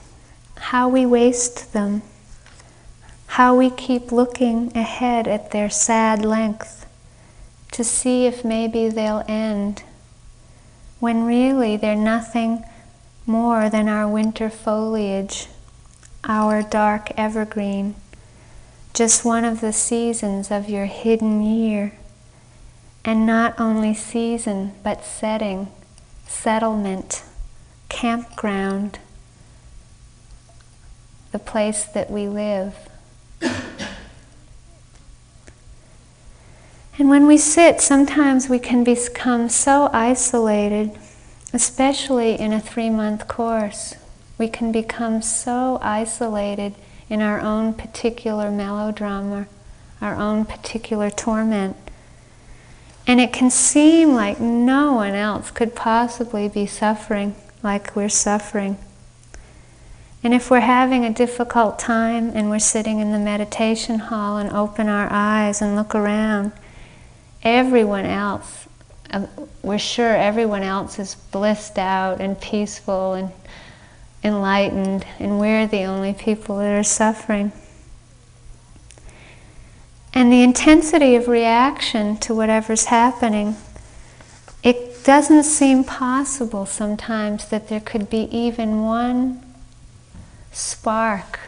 [0.57, 2.03] how we waste them,
[3.27, 6.82] how we keep looking ahead at their sad length
[7.73, 9.83] to see if maybe they'll end,
[11.01, 12.63] when really they're nothing
[13.27, 15.49] more than our winter foliage,
[16.25, 17.95] our dark evergreen,
[18.95, 21.95] just one of the seasons of your hidden year.
[23.05, 25.73] And not only season, but setting,
[26.27, 27.25] settlement,
[27.89, 29.01] campground,
[31.33, 32.77] the place that we live.
[36.99, 40.99] And when we sit, sometimes we can become so isolated,
[41.53, 43.95] especially in a three month course.
[44.37, 46.75] We can become so isolated
[47.09, 49.47] in our own particular melodrama,
[50.01, 51.77] our own particular torment.
[53.07, 58.77] And it can seem like no one else could possibly be suffering like we're suffering.
[60.25, 64.51] And if we're having a difficult time and we're sitting in the meditation hall and
[64.51, 66.53] open our eyes and look around,
[67.43, 68.69] everyone else,
[69.11, 69.27] uh,
[69.63, 73.31] we're sure everyone else is blissed out and peaceful and
[74.25, 77.53] enlightened, and we're the only people that are suffering.
[80.15, 83.57] And the intensity of reaction to whatever's happening,
[84.63, 89.43] it doesn't seem possible sometimes that there could be even one
[90.53, 91.41] spark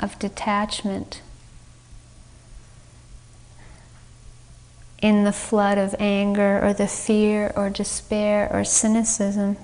[0.00, 1.20] of detachment
[5.02, 9.56] in the flood of anger or the fear or despair or cynicism.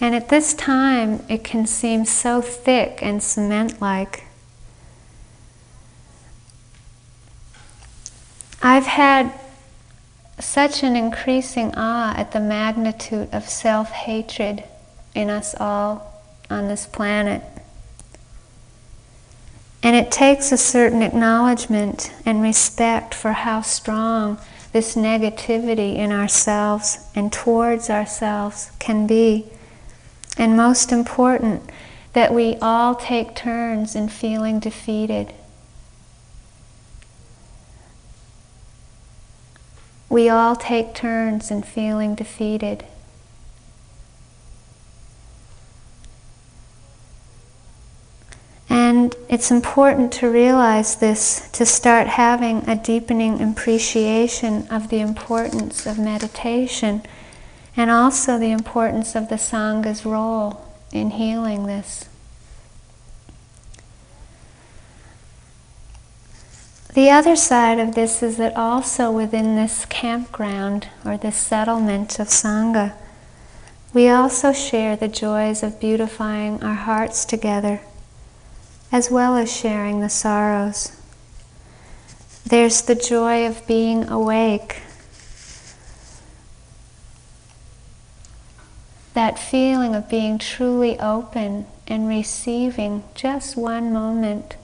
[0.00, 4.24] And at this time, it can seem so thick and cement like.
[8.62, 9.32] I've had
[10.40, 14.64] such an increasing awe at the magnitude of self hatred
[15.14, 17.42] in us all on this planet.
[19.84, 24.38] And it takes a certain acknowledgement and respect for how strong
[24.72, 29.44] this negativity in ourselves and towards ourselves can be.
[30.38, 31.70] And most important,
[32.14, 35.34] that we all take turns in feeling defeated.
[40.08, 42.86] We all take turns in feeling defeated.
[48.74, 55.86] And it's important to realize this to start having a deepening appreciation of the importance
[55.86, 57.04] of meditation
[57.76, 60.60] and also the importance of the Sangha's role
[60.90, 62.08] in healing this.
[66.94, 72.26] The other side of this is that also within this campground or this settlement of
[72.26, 72.94] Sangha,
[73.92, 77.80] we also share the joys of beautifying our hearts together
[78.92, 80.92] as well as sharing the sorrows.
[82.46, 84.82] There's the joy of being awake.
[89.14, 94.56] That feeling of being truly open and receiving just one moment,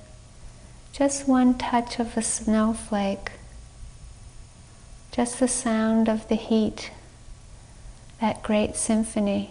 [0.93, 3.33] just one touch of a snowflake,
[5.11, 6.91] just the sound of the heat,
[8.21, 9.51] that great symphony.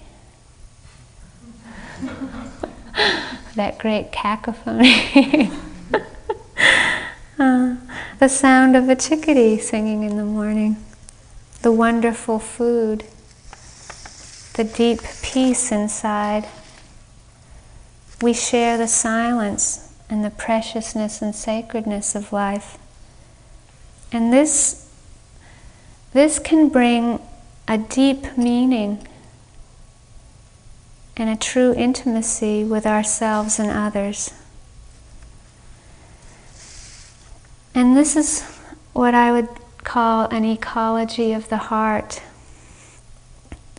[3.55, 5.51] that great cacophony.
[7.39, 7.75] uh,
[8.19, 10.77] the sound of a chickadee singing in the morning,
[11.61, 13.03] the wonderful food,
[14.55, 16.47] the deep peace inside.
[18.21, 22.77] We share the silence and the preciousness and sacredness of life.
[24.11, 24.89] And this,
[26.13, 27.19] this can bring
[27.67, 29.07] a deep meaning
[31.19, 34.33] and a true intimacy with ourselves and others.
[37.75, 38.41] And this is
[38.93, 39.49] what I would
[39.83, 42.21] call an ecology of the heart.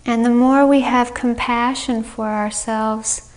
[0.05, 3.33] And the more we have compassion for ourselves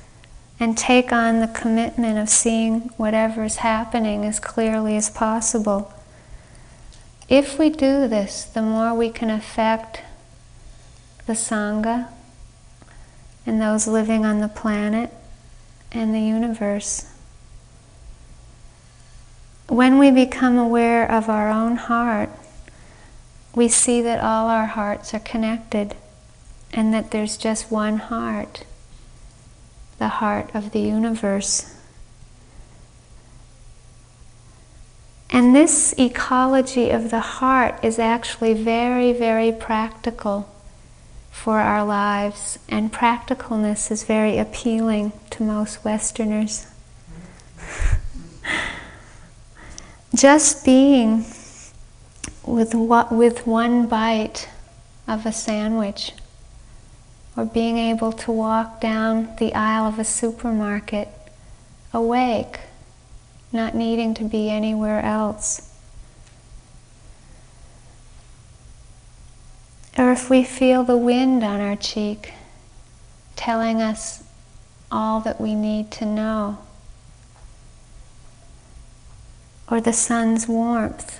[0.60, 5.93] and take on the commitment of seeing whatever is happening as clearly as possible,
[7.30, 10.01] if we do this, the more we can affect
[11.26, 12.10] the Sangha
[13.45, 15.11] and those living on the planet
[15.91, 17.09] and the universe.
[19.67, 22.29] When we become aware of our own heart,
[23.55, 25.95] we see that all our hearts are connected
[26.71, 28.65] and that there's just one heart,
[29.99, 31.75] the heart of the universe.
[35.29, 40.53] And this ecology of the heart is actually very, very practical
[41.34, 46.67] for our lives, and practicalness is very appealing to most Westerners.
[50.15, 51.25] Just being
[52.45, 54.47] with, what, with one bite
[55.07, 56.13] of a sandwich,
[57.36, 61.09] or being able to walk down the aisle of a supermarket
[61.91, 62.59] awake,
[63.51, 65.72] not needing to be anywhere else.
[69.97, 72.33] Or if we feel the wind on our cheek
[73.35, 74.23] telling us
[74.91, 76.59] all that we need to know,
[79.69, 81.19] or the sun's warmth.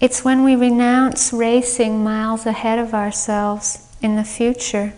[0.00, 4.94] It's when we renounce racing miles ahead of ourselves in the future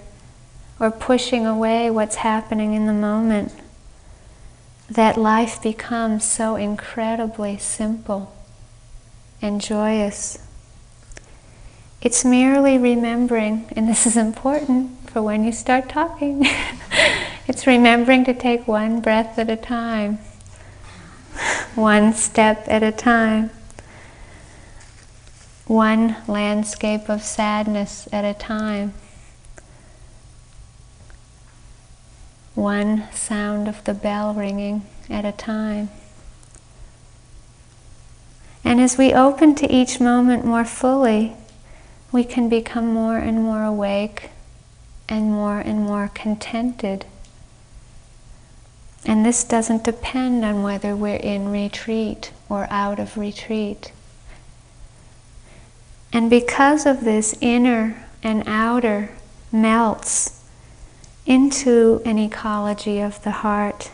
[0.79, 3.53] or pushing away what's happening in the moment
[4.89, 8.35] that life becomes so incredibly simple
[9.41, 10.39] and joyous.
[12.03, 16.47] It's merely remembering, and this is important for when you start talking,
[17.47, 20.19] it's remembering to take one breath at a time,
[21.75, 23.51] one step at a time,
[25.67, 28.95] one landscape of sadness at a time,
[32.55, 35.91] one sound of the bell ringing at a time.
[38.65, 41.37] And as we open to each moment more fully,
[42.13, 44.31] we can become more and more awake
[45.09, 47.05] and more and more contented.
[49.05, 53.93] And this doesn't depend on whether we're in retreat or out of retreat.
[56.13, 59.11] And because of this, inner and outer
[59.53, 60.43] melts
[61.25, 63.91] into an ecology of the heart.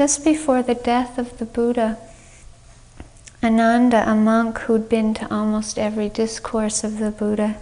[0.00, 1.98] Just before the death of the Buddha,
[3.44, 7.58] Ananda, a monk who'd been to almost every discourse of the Buddha,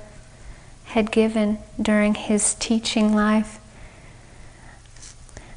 [0.84, 3.58] had given during his teaching life,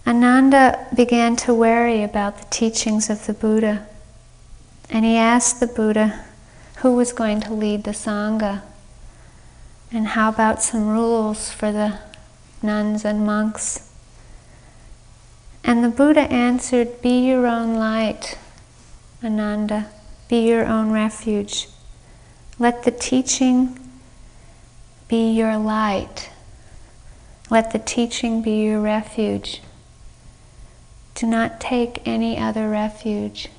[0.07, 3.85] Ananda began to worry about the teachings of the Buddha.
[4.89, 6.25] And he asked the Buddha
[6.77, 8.63] who was going to lead the Sangha
[9.91, 11.99] and how about some rules for the
[12.63, 13.90] nuns and monks.
[15.63, 18.37] And the Buddha answered, Be your own light,
[19.23, 19.87] Ananda.
[20.27, 21.67] Be your own refuge.
[22.57, 23.77] Let the teaching
[25.07, 26.29] be your light.
[27.49, 29.61] Let the teaching be your refuge.
[31.15, 33.49] Do not take any other refuge.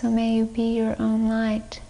[0.00, 1.82] So may you be your own light.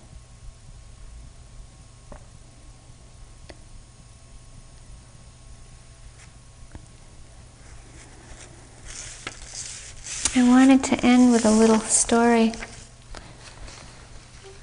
[10.34, 12.52] I wanted to end with a little story.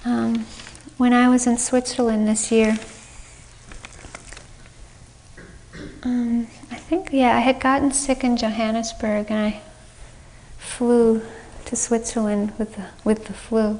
[0.04, 0.46] Um,
[0.98, 2.78] when I was in Switzerland this year,
[6.04, 9.62] um, I think, yeah, I had gotten sick in Johannesburg and I
[10.58, 11.22] flew
[11.68, 13.80] to Switzerland with the, with the flu.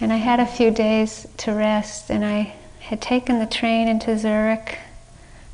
[0.00, 4.16] And I had a few days to rest, and I had taken the train into
[4.16, 4.78] Zurich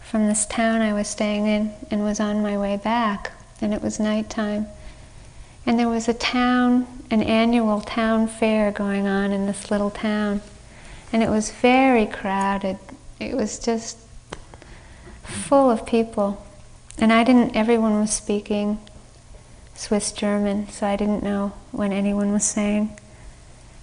[0.00, 3.32] from this town I was staying in and was on my way back,
[3.62, 4.66] and it was nighttime.
[5.64, 10.42] And there was a town, an annual town fair going on in this little town,
[11.10, 12.78] and it was very crowded.
[13.18, 13.96] It was just
[15.22, 16.44] full of people.
[16.98, 18.78] And I didn't, everyone was speaking
[19.74, 22.98] Swiss German, so I didn't know what anyone was saying.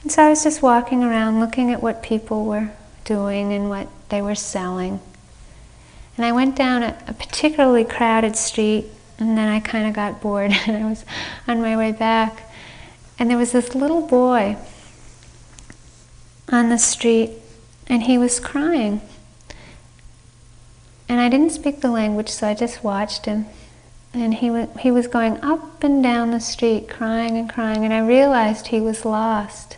[0.04, 2.72] And so I was just walking around looking at what people were
[3.04, 5.00] doing and what they were selling.
[6.16, 8.86] And I went down a, a particularly crowded street,
[9.18, 11.06] and then I kind of got bored, and I was
[11.48, 12.44] on my way back.
[13.18, 14.58] And there was this little boy
[16.52, 17.32] on the street,
[17.88, 19.02] and he was crying.
[21.10, 23.48] And I didn't speak the language, so I just watched him.
[24.14, 27.94] And he, was he was going up and down the street, crying and crying, and
[27.94, 29.78] I realized he was lost.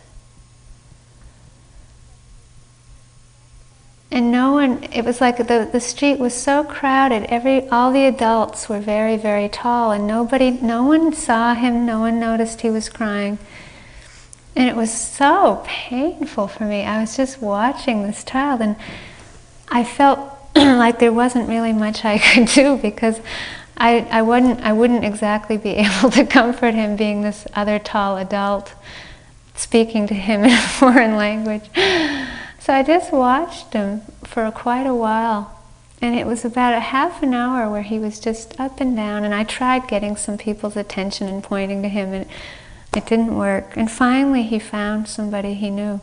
[4.12, 8.04] And no one, it was like the, the street was so crowded, every, all the
[8.04, 12.68] adults were very, very tall, and nobody, no one saw him, no one noticed he
[12.68, 13.38] was crying.
[14.54, 16.82] And it was so painful for me.
[16.82, 18.76] I was just watching this child, and
[19.70, 23.18] I felt like there wasn't really much I could do because
[23.76, 28.16] I, I, wouldn't, I wouldn't exactly be able to comfort him being this other tall
[28.16, 28.74] adult
[29.54, 31.64] speaking to him in a foreign language.
[32.58, 35.58] So I just watched him for quite a while.
[36.00, 39.24] And it was about a half an hour where he was just up and down.
[39.24, 42.26] And I tried getting some people's attention and pointing to him, and
[42.94, 43.76] it didn't work.
[43.76, 46.00] And finally, he found somebody he knew.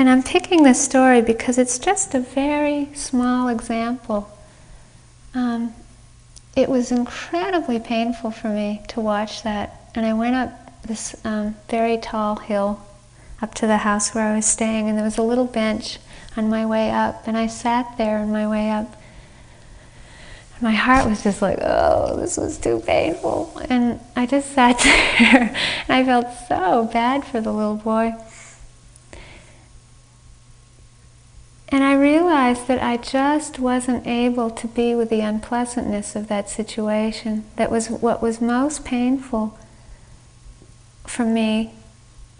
[0.00, 4.34] And I'm picking this story because it's just a very small example.
[5.34, 5.74] Um,
[6.56, 9.90] it was incredibly painful for me to watch that.
[9.94, 12.82] And I went up this um, very tall hill
[13.42, 15.98] up to the house where I was staying, and there was a little bench
[16.34, 18.96] on my way up, and I sat there on my way up.
[20.62, 23.52] My heart was just like, oh, this was too painful.
[23.68, 25.54] And I just sat there,
[25.88, 28.14] and I felt so bad for the little boy.
[31.72, 36.50] And I realized that I just wasn't able to be with the unpleasantness of that
[36.50, 37.44] situation.
[37.56, 39.56] That was what was most painful
[41.06, 41.72] for me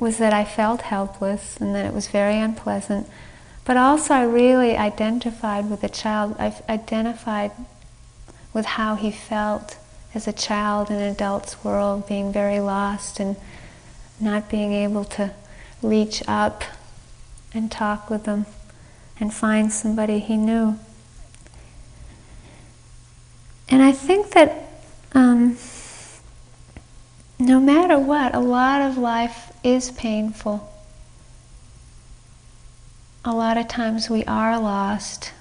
[0.00, 3.06] was that I felt helpless and that it was very unpleasant.
[3.64, 6.34] But also, I really identified with the child.
[6.38, 7.52] I identified
[8.52, 9.76] with how he felt
[10.12, 13.36] as a child in an adult's world, being very lost and
[14.18, 15.32] not being able to
[15.82, 16.64] reach up
[17.54, 18.46] and talk with them
[19.20, 20.78] and find somebody he knew.
[23.68, 24.68] And I think that
[25.12, 25.56] um,
[27.38, 30.72] no matter what, a lot of life is painful.
[33.24, 35.32] A lot of times we are lost.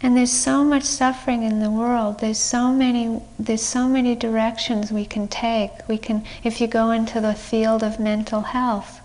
[0.00, 2.20] And there's so much suffering in the world.
[2.20, 5.70] There's so many there's so many directions we can take.
[5.88, 9.00] We can if you go into the field of mental health,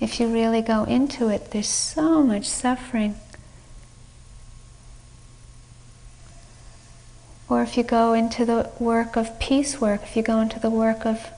[0.00, 3.16] if you really go into it, there's so much suffering.
[7.48, 10.70] Or if you go into the work of peace work, if you go into the
[10.70, 11.30] work of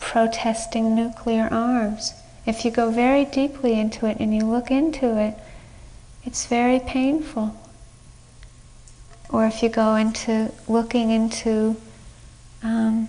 [0.00, 2.12] protesting nuclear arms,
[2.44, 5.36] if you go very deeply into it and you look into it,
[6.24, 7.56] it's very painful.
[9.30, 11.76] Or if you go into looking into
[12.62, 13.08] um,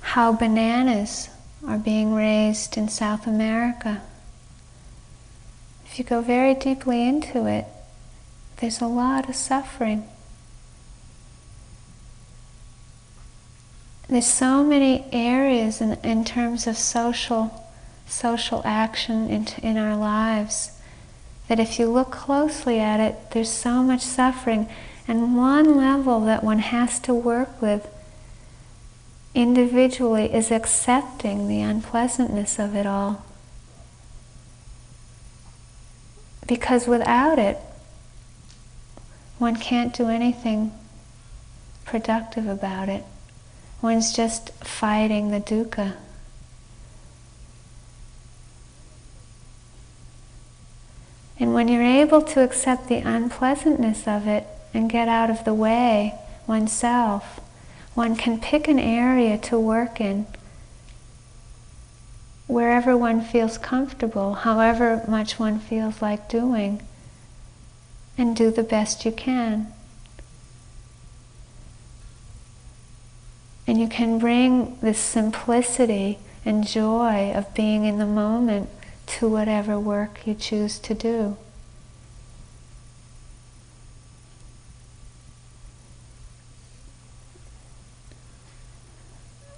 [0.00, 1.28] how bananas
[1.66, 4.02] are being raised in South America,
[5.84, 7.66] if you go very deeply into it,
[8.56, 10.08] there's a lot of suffering.
[14.08, 17.68] There's so many areas in, in terms of social,
[18.06, 20.72] social action in, in our lives
[21.50, 24.68] that if you look closely at it, there's so much suffering.
[25.08, 27.88] And one level that one has to work with
[29.34, 33.26] individually is accepting the unpleasantness of it all.
[36.46, 37.58] Because without it,
[39.38, 40.70] one can't do anything
[41.84, 43.02] productive about it.
[43.82, 45.94] One's just fighting the dukkha.
[51.40, 55.54] And when you're able to accept the unpleasantness of it and get out of the
[55.54, 56.14] way
[56.46, 57.40] oneself,
[57.94, 60.26] one can pick an area to work in
[62.46, 66.82] wherever one feels comfortable, however much one feels like doing
[68.18, 69.72] and do the best you can.
[73.66, 78.68] And you can bring this simplicity and joy of being in the moment
[79.18, 81.36] to whatever work you choose to do.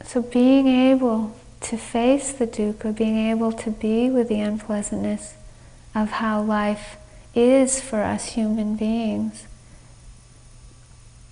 [0.05, 5.35] So being able to face the dukkha, being able to be with the unpleasantness
[5.95, 6.97] of how life
[7.35, 9.47] is for us human beings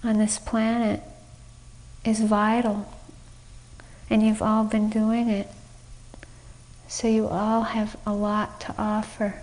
[0.03, 1.03] on this planet
[2.05, 2.91] is vital.
[4.09, 5.49] And you've all been doing it.
[6.91, 9.37] So you all have a lot to offer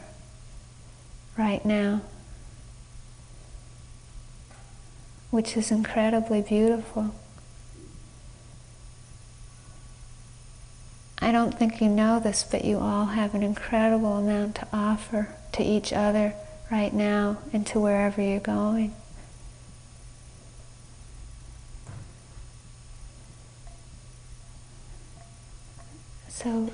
[1.38, 2.02] right now,
[5.32, 7.16] which is incredibly beautiful.
[11.20, 15.30] I don't think you know this, but you all have an incredible amount to offer
[15.54, 16.34] to each other
[16.70, 18.94] right now and to wherever you're going.
[26.28, 26.72] So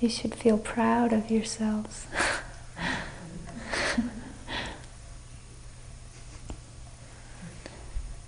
[0.00, 2.06] you should feel proud of yourselves.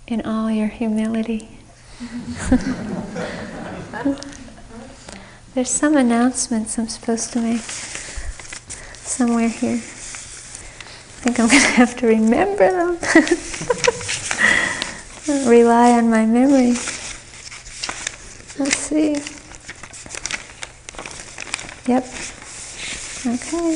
[0.07, 1.59] In all your humility.
[5.53, 9.75] There's some announcements I'm supposed to make somewhere here.
[9.75, 12.97] I think I'm going to have to remember them.
[15.49, 16.73] Rely on my memory.
[18.57, 19.17] Let's see.
[21.89, 22.05] Yep.
[23.25, 23.57] Okay.
[23.57, 23.73] I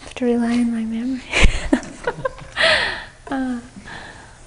[0.00, 1.20] Have to rely on my memory.
[3.30, 3.60] uh,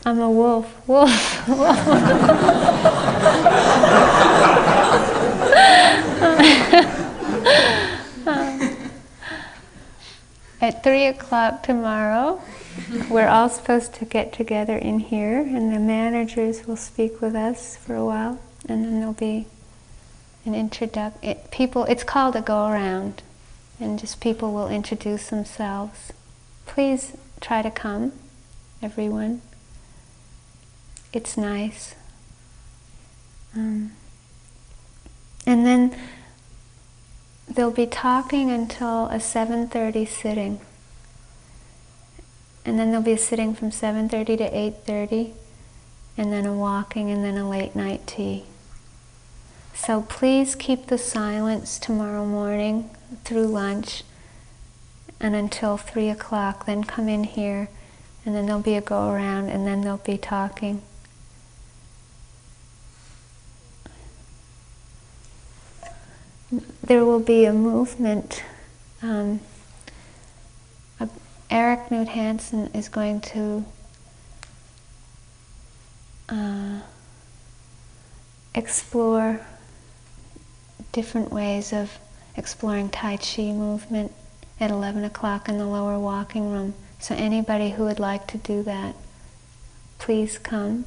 [0.03, 0.65] I'm a wolf.
[0.87, 1.47] Wolf.
[1.47, 1.77] wolf.
[10.59, 12.41] At three o'clock tomorrow,
[13.11, 17.77] we're all supposed to get together in here, and the managers will speak with us
[17.77, 19.45] for a while, and then there'll be
[20.47, 21.19] an introduction.
[21.21, 23.21] It, people, it's called a go around,
[23.79, 26.11] and just people will introduce themselves.
[26.65, 28.13] Please try to come,
[28.81, 29.41] everyone.
[31.13, 31.95] It's nice.
[33.55, 33.91] Um,
[35.45, 35.97] and then
[37.47, 40.59] they'll be talking until a 7:30 sitting.
[42.65, 45.33] And then there'll be a sitting from 7:30 to 8:30
[46.17, 48.43] and then a walking and then a late night tea.
[49.77, 52.89] So please keep the silence tomorrow morning
[53.23, 54.03] through lunch
[55.19, 56.65] and until 3 o'clock.
[56.65, 57.69] Then come in here
[58.25, 60.81] and then there'll be a go around and then they'll be talking.
[66.83, 68.43] There will be a movement.
[69.01, 69.39] Um,
[71.49, 73.63] Eric Knut Hansen is going to
[76.27, 76.79] uh,
[78.53, 79.45] explore
[80.97, 81.99] different ways of
[82.35, 84.11] exploring Tai Chi movement
[84.59, 86.73] at 11 o'clock in the lower walking room.
[86.97, 88.95] So anybody who would like to do that,
[89.99, 90.85] please come.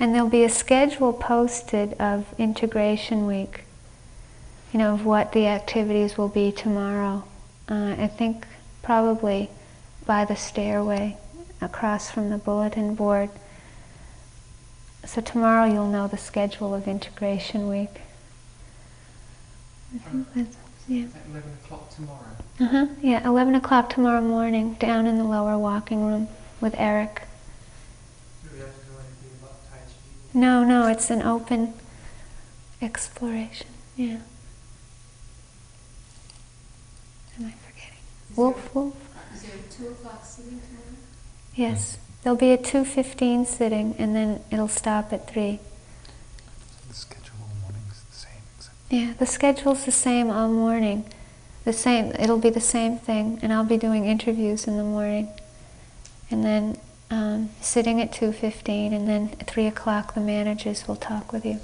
[0.00, 3.62] And there'll be a schedule posted of integration week,
[4.72, 7.22] you know, of what the activities will be tomorrow.
[7.70, 8.44] Uh, I think
[8.82, 9.50] probably
[10.04, 11.16] by the stairway
[11.60, 13.30] across from the bulletin board.
[15.04, 18.00] So tomorrow you'll know the schedule of integration week.
[19.94, 20.56] I think that's,
[20.88, 21.06] yeah.
[21.30, 22.36] 11 o'clock tomorrow?
[22.60, 26.28] Uh-huh, yeah, 11 o'clock tomorrow morning, down in the lower walking room
[26.60, 27.22] with Eric.
[28.44, 30.38] Do we have to know anything about Tai Chi?
[30.38, 31.74] No, no, it's an open
[32.82, 33.66] exploration,
[33.96, 34.18] yeah.
[37.38, 37.98] Am I forgetting?
[38.30, 38.94] Is Wolf, there, wolf?
[39.34, 40.96] is there a two o'clock sitting tomorrow?
[41.54, 41.98] Yes.
[42.22, 45.60] There'll be a 2.15 sitting, and then it'll stop at 3.
[46.88, 51.04] The schedule all morning is the same, except Yeah, the schedule's the same all morning.
[51.64, 55.28] The same, it'll be the same thing, and I'll be doing interviews in the morning,
[56.30, 56.78] and then
[57.10, 61.44] um, sitting at two fifteen, and then at three o'clock the managers will talk with
[61.44, 61.58] you.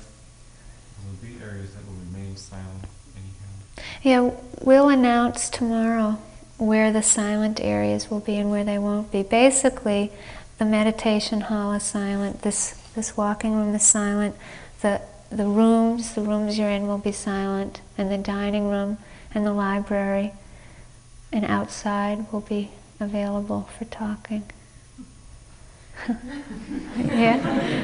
[1.00, 2.84] There'll be areas that will remain silent
[3.16, 3.84] anyhow.
[4.02, 6.18] Yeah, we'll announce tomorrow
[6.58, 9.22] where the silent areas will be and where they won't be.
[9.22, 10.10] Basically,
[10.58, 12.42] the meditation hall is silent.
[12.42, 14.34] This this walking room is silent.
[14.80, 15.00] The
[15.36, 18.98] the rooms, the rooms you're in will be silent, and the dining room
[19.34, 20.32] and the library
[21.32, 22.70] and outside will be
[23.00, 24.44] available for talking.
[26.96, 27.82] yeah.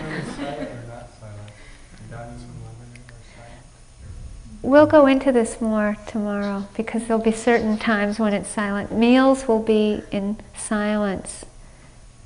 [4.60, 8.92] We'll go into this more tomorrow because there'll be certain times when it's silent.
[8.92, 11.46] Meals will be in silence,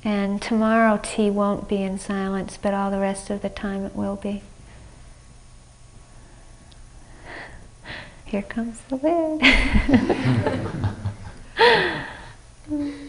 [0.03, 3.95] and tomorrow tea won't be in silence, but all the rest of the time it
[3.95, 4.41] will be.
[8.33, 9.43] Here comes the lid.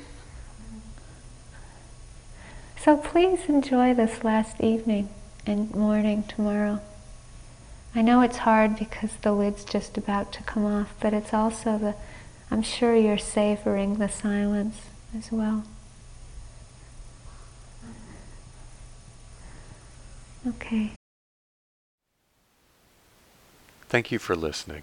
[2.78, 5.08] so please enjoy this last evening
[5.46, 6.82] and morning tomorrow.
[7.94, 11.78] I know it's hard because the lid's just about to come off, but it's also
[11.78, 11.94] the,
[12.50, 14.76] I'm sure you're savoring the silence
[15.16, 15.64] as well.
[20.46, 20.90] Okay.
[23.88, 24.82] Thank you for listening.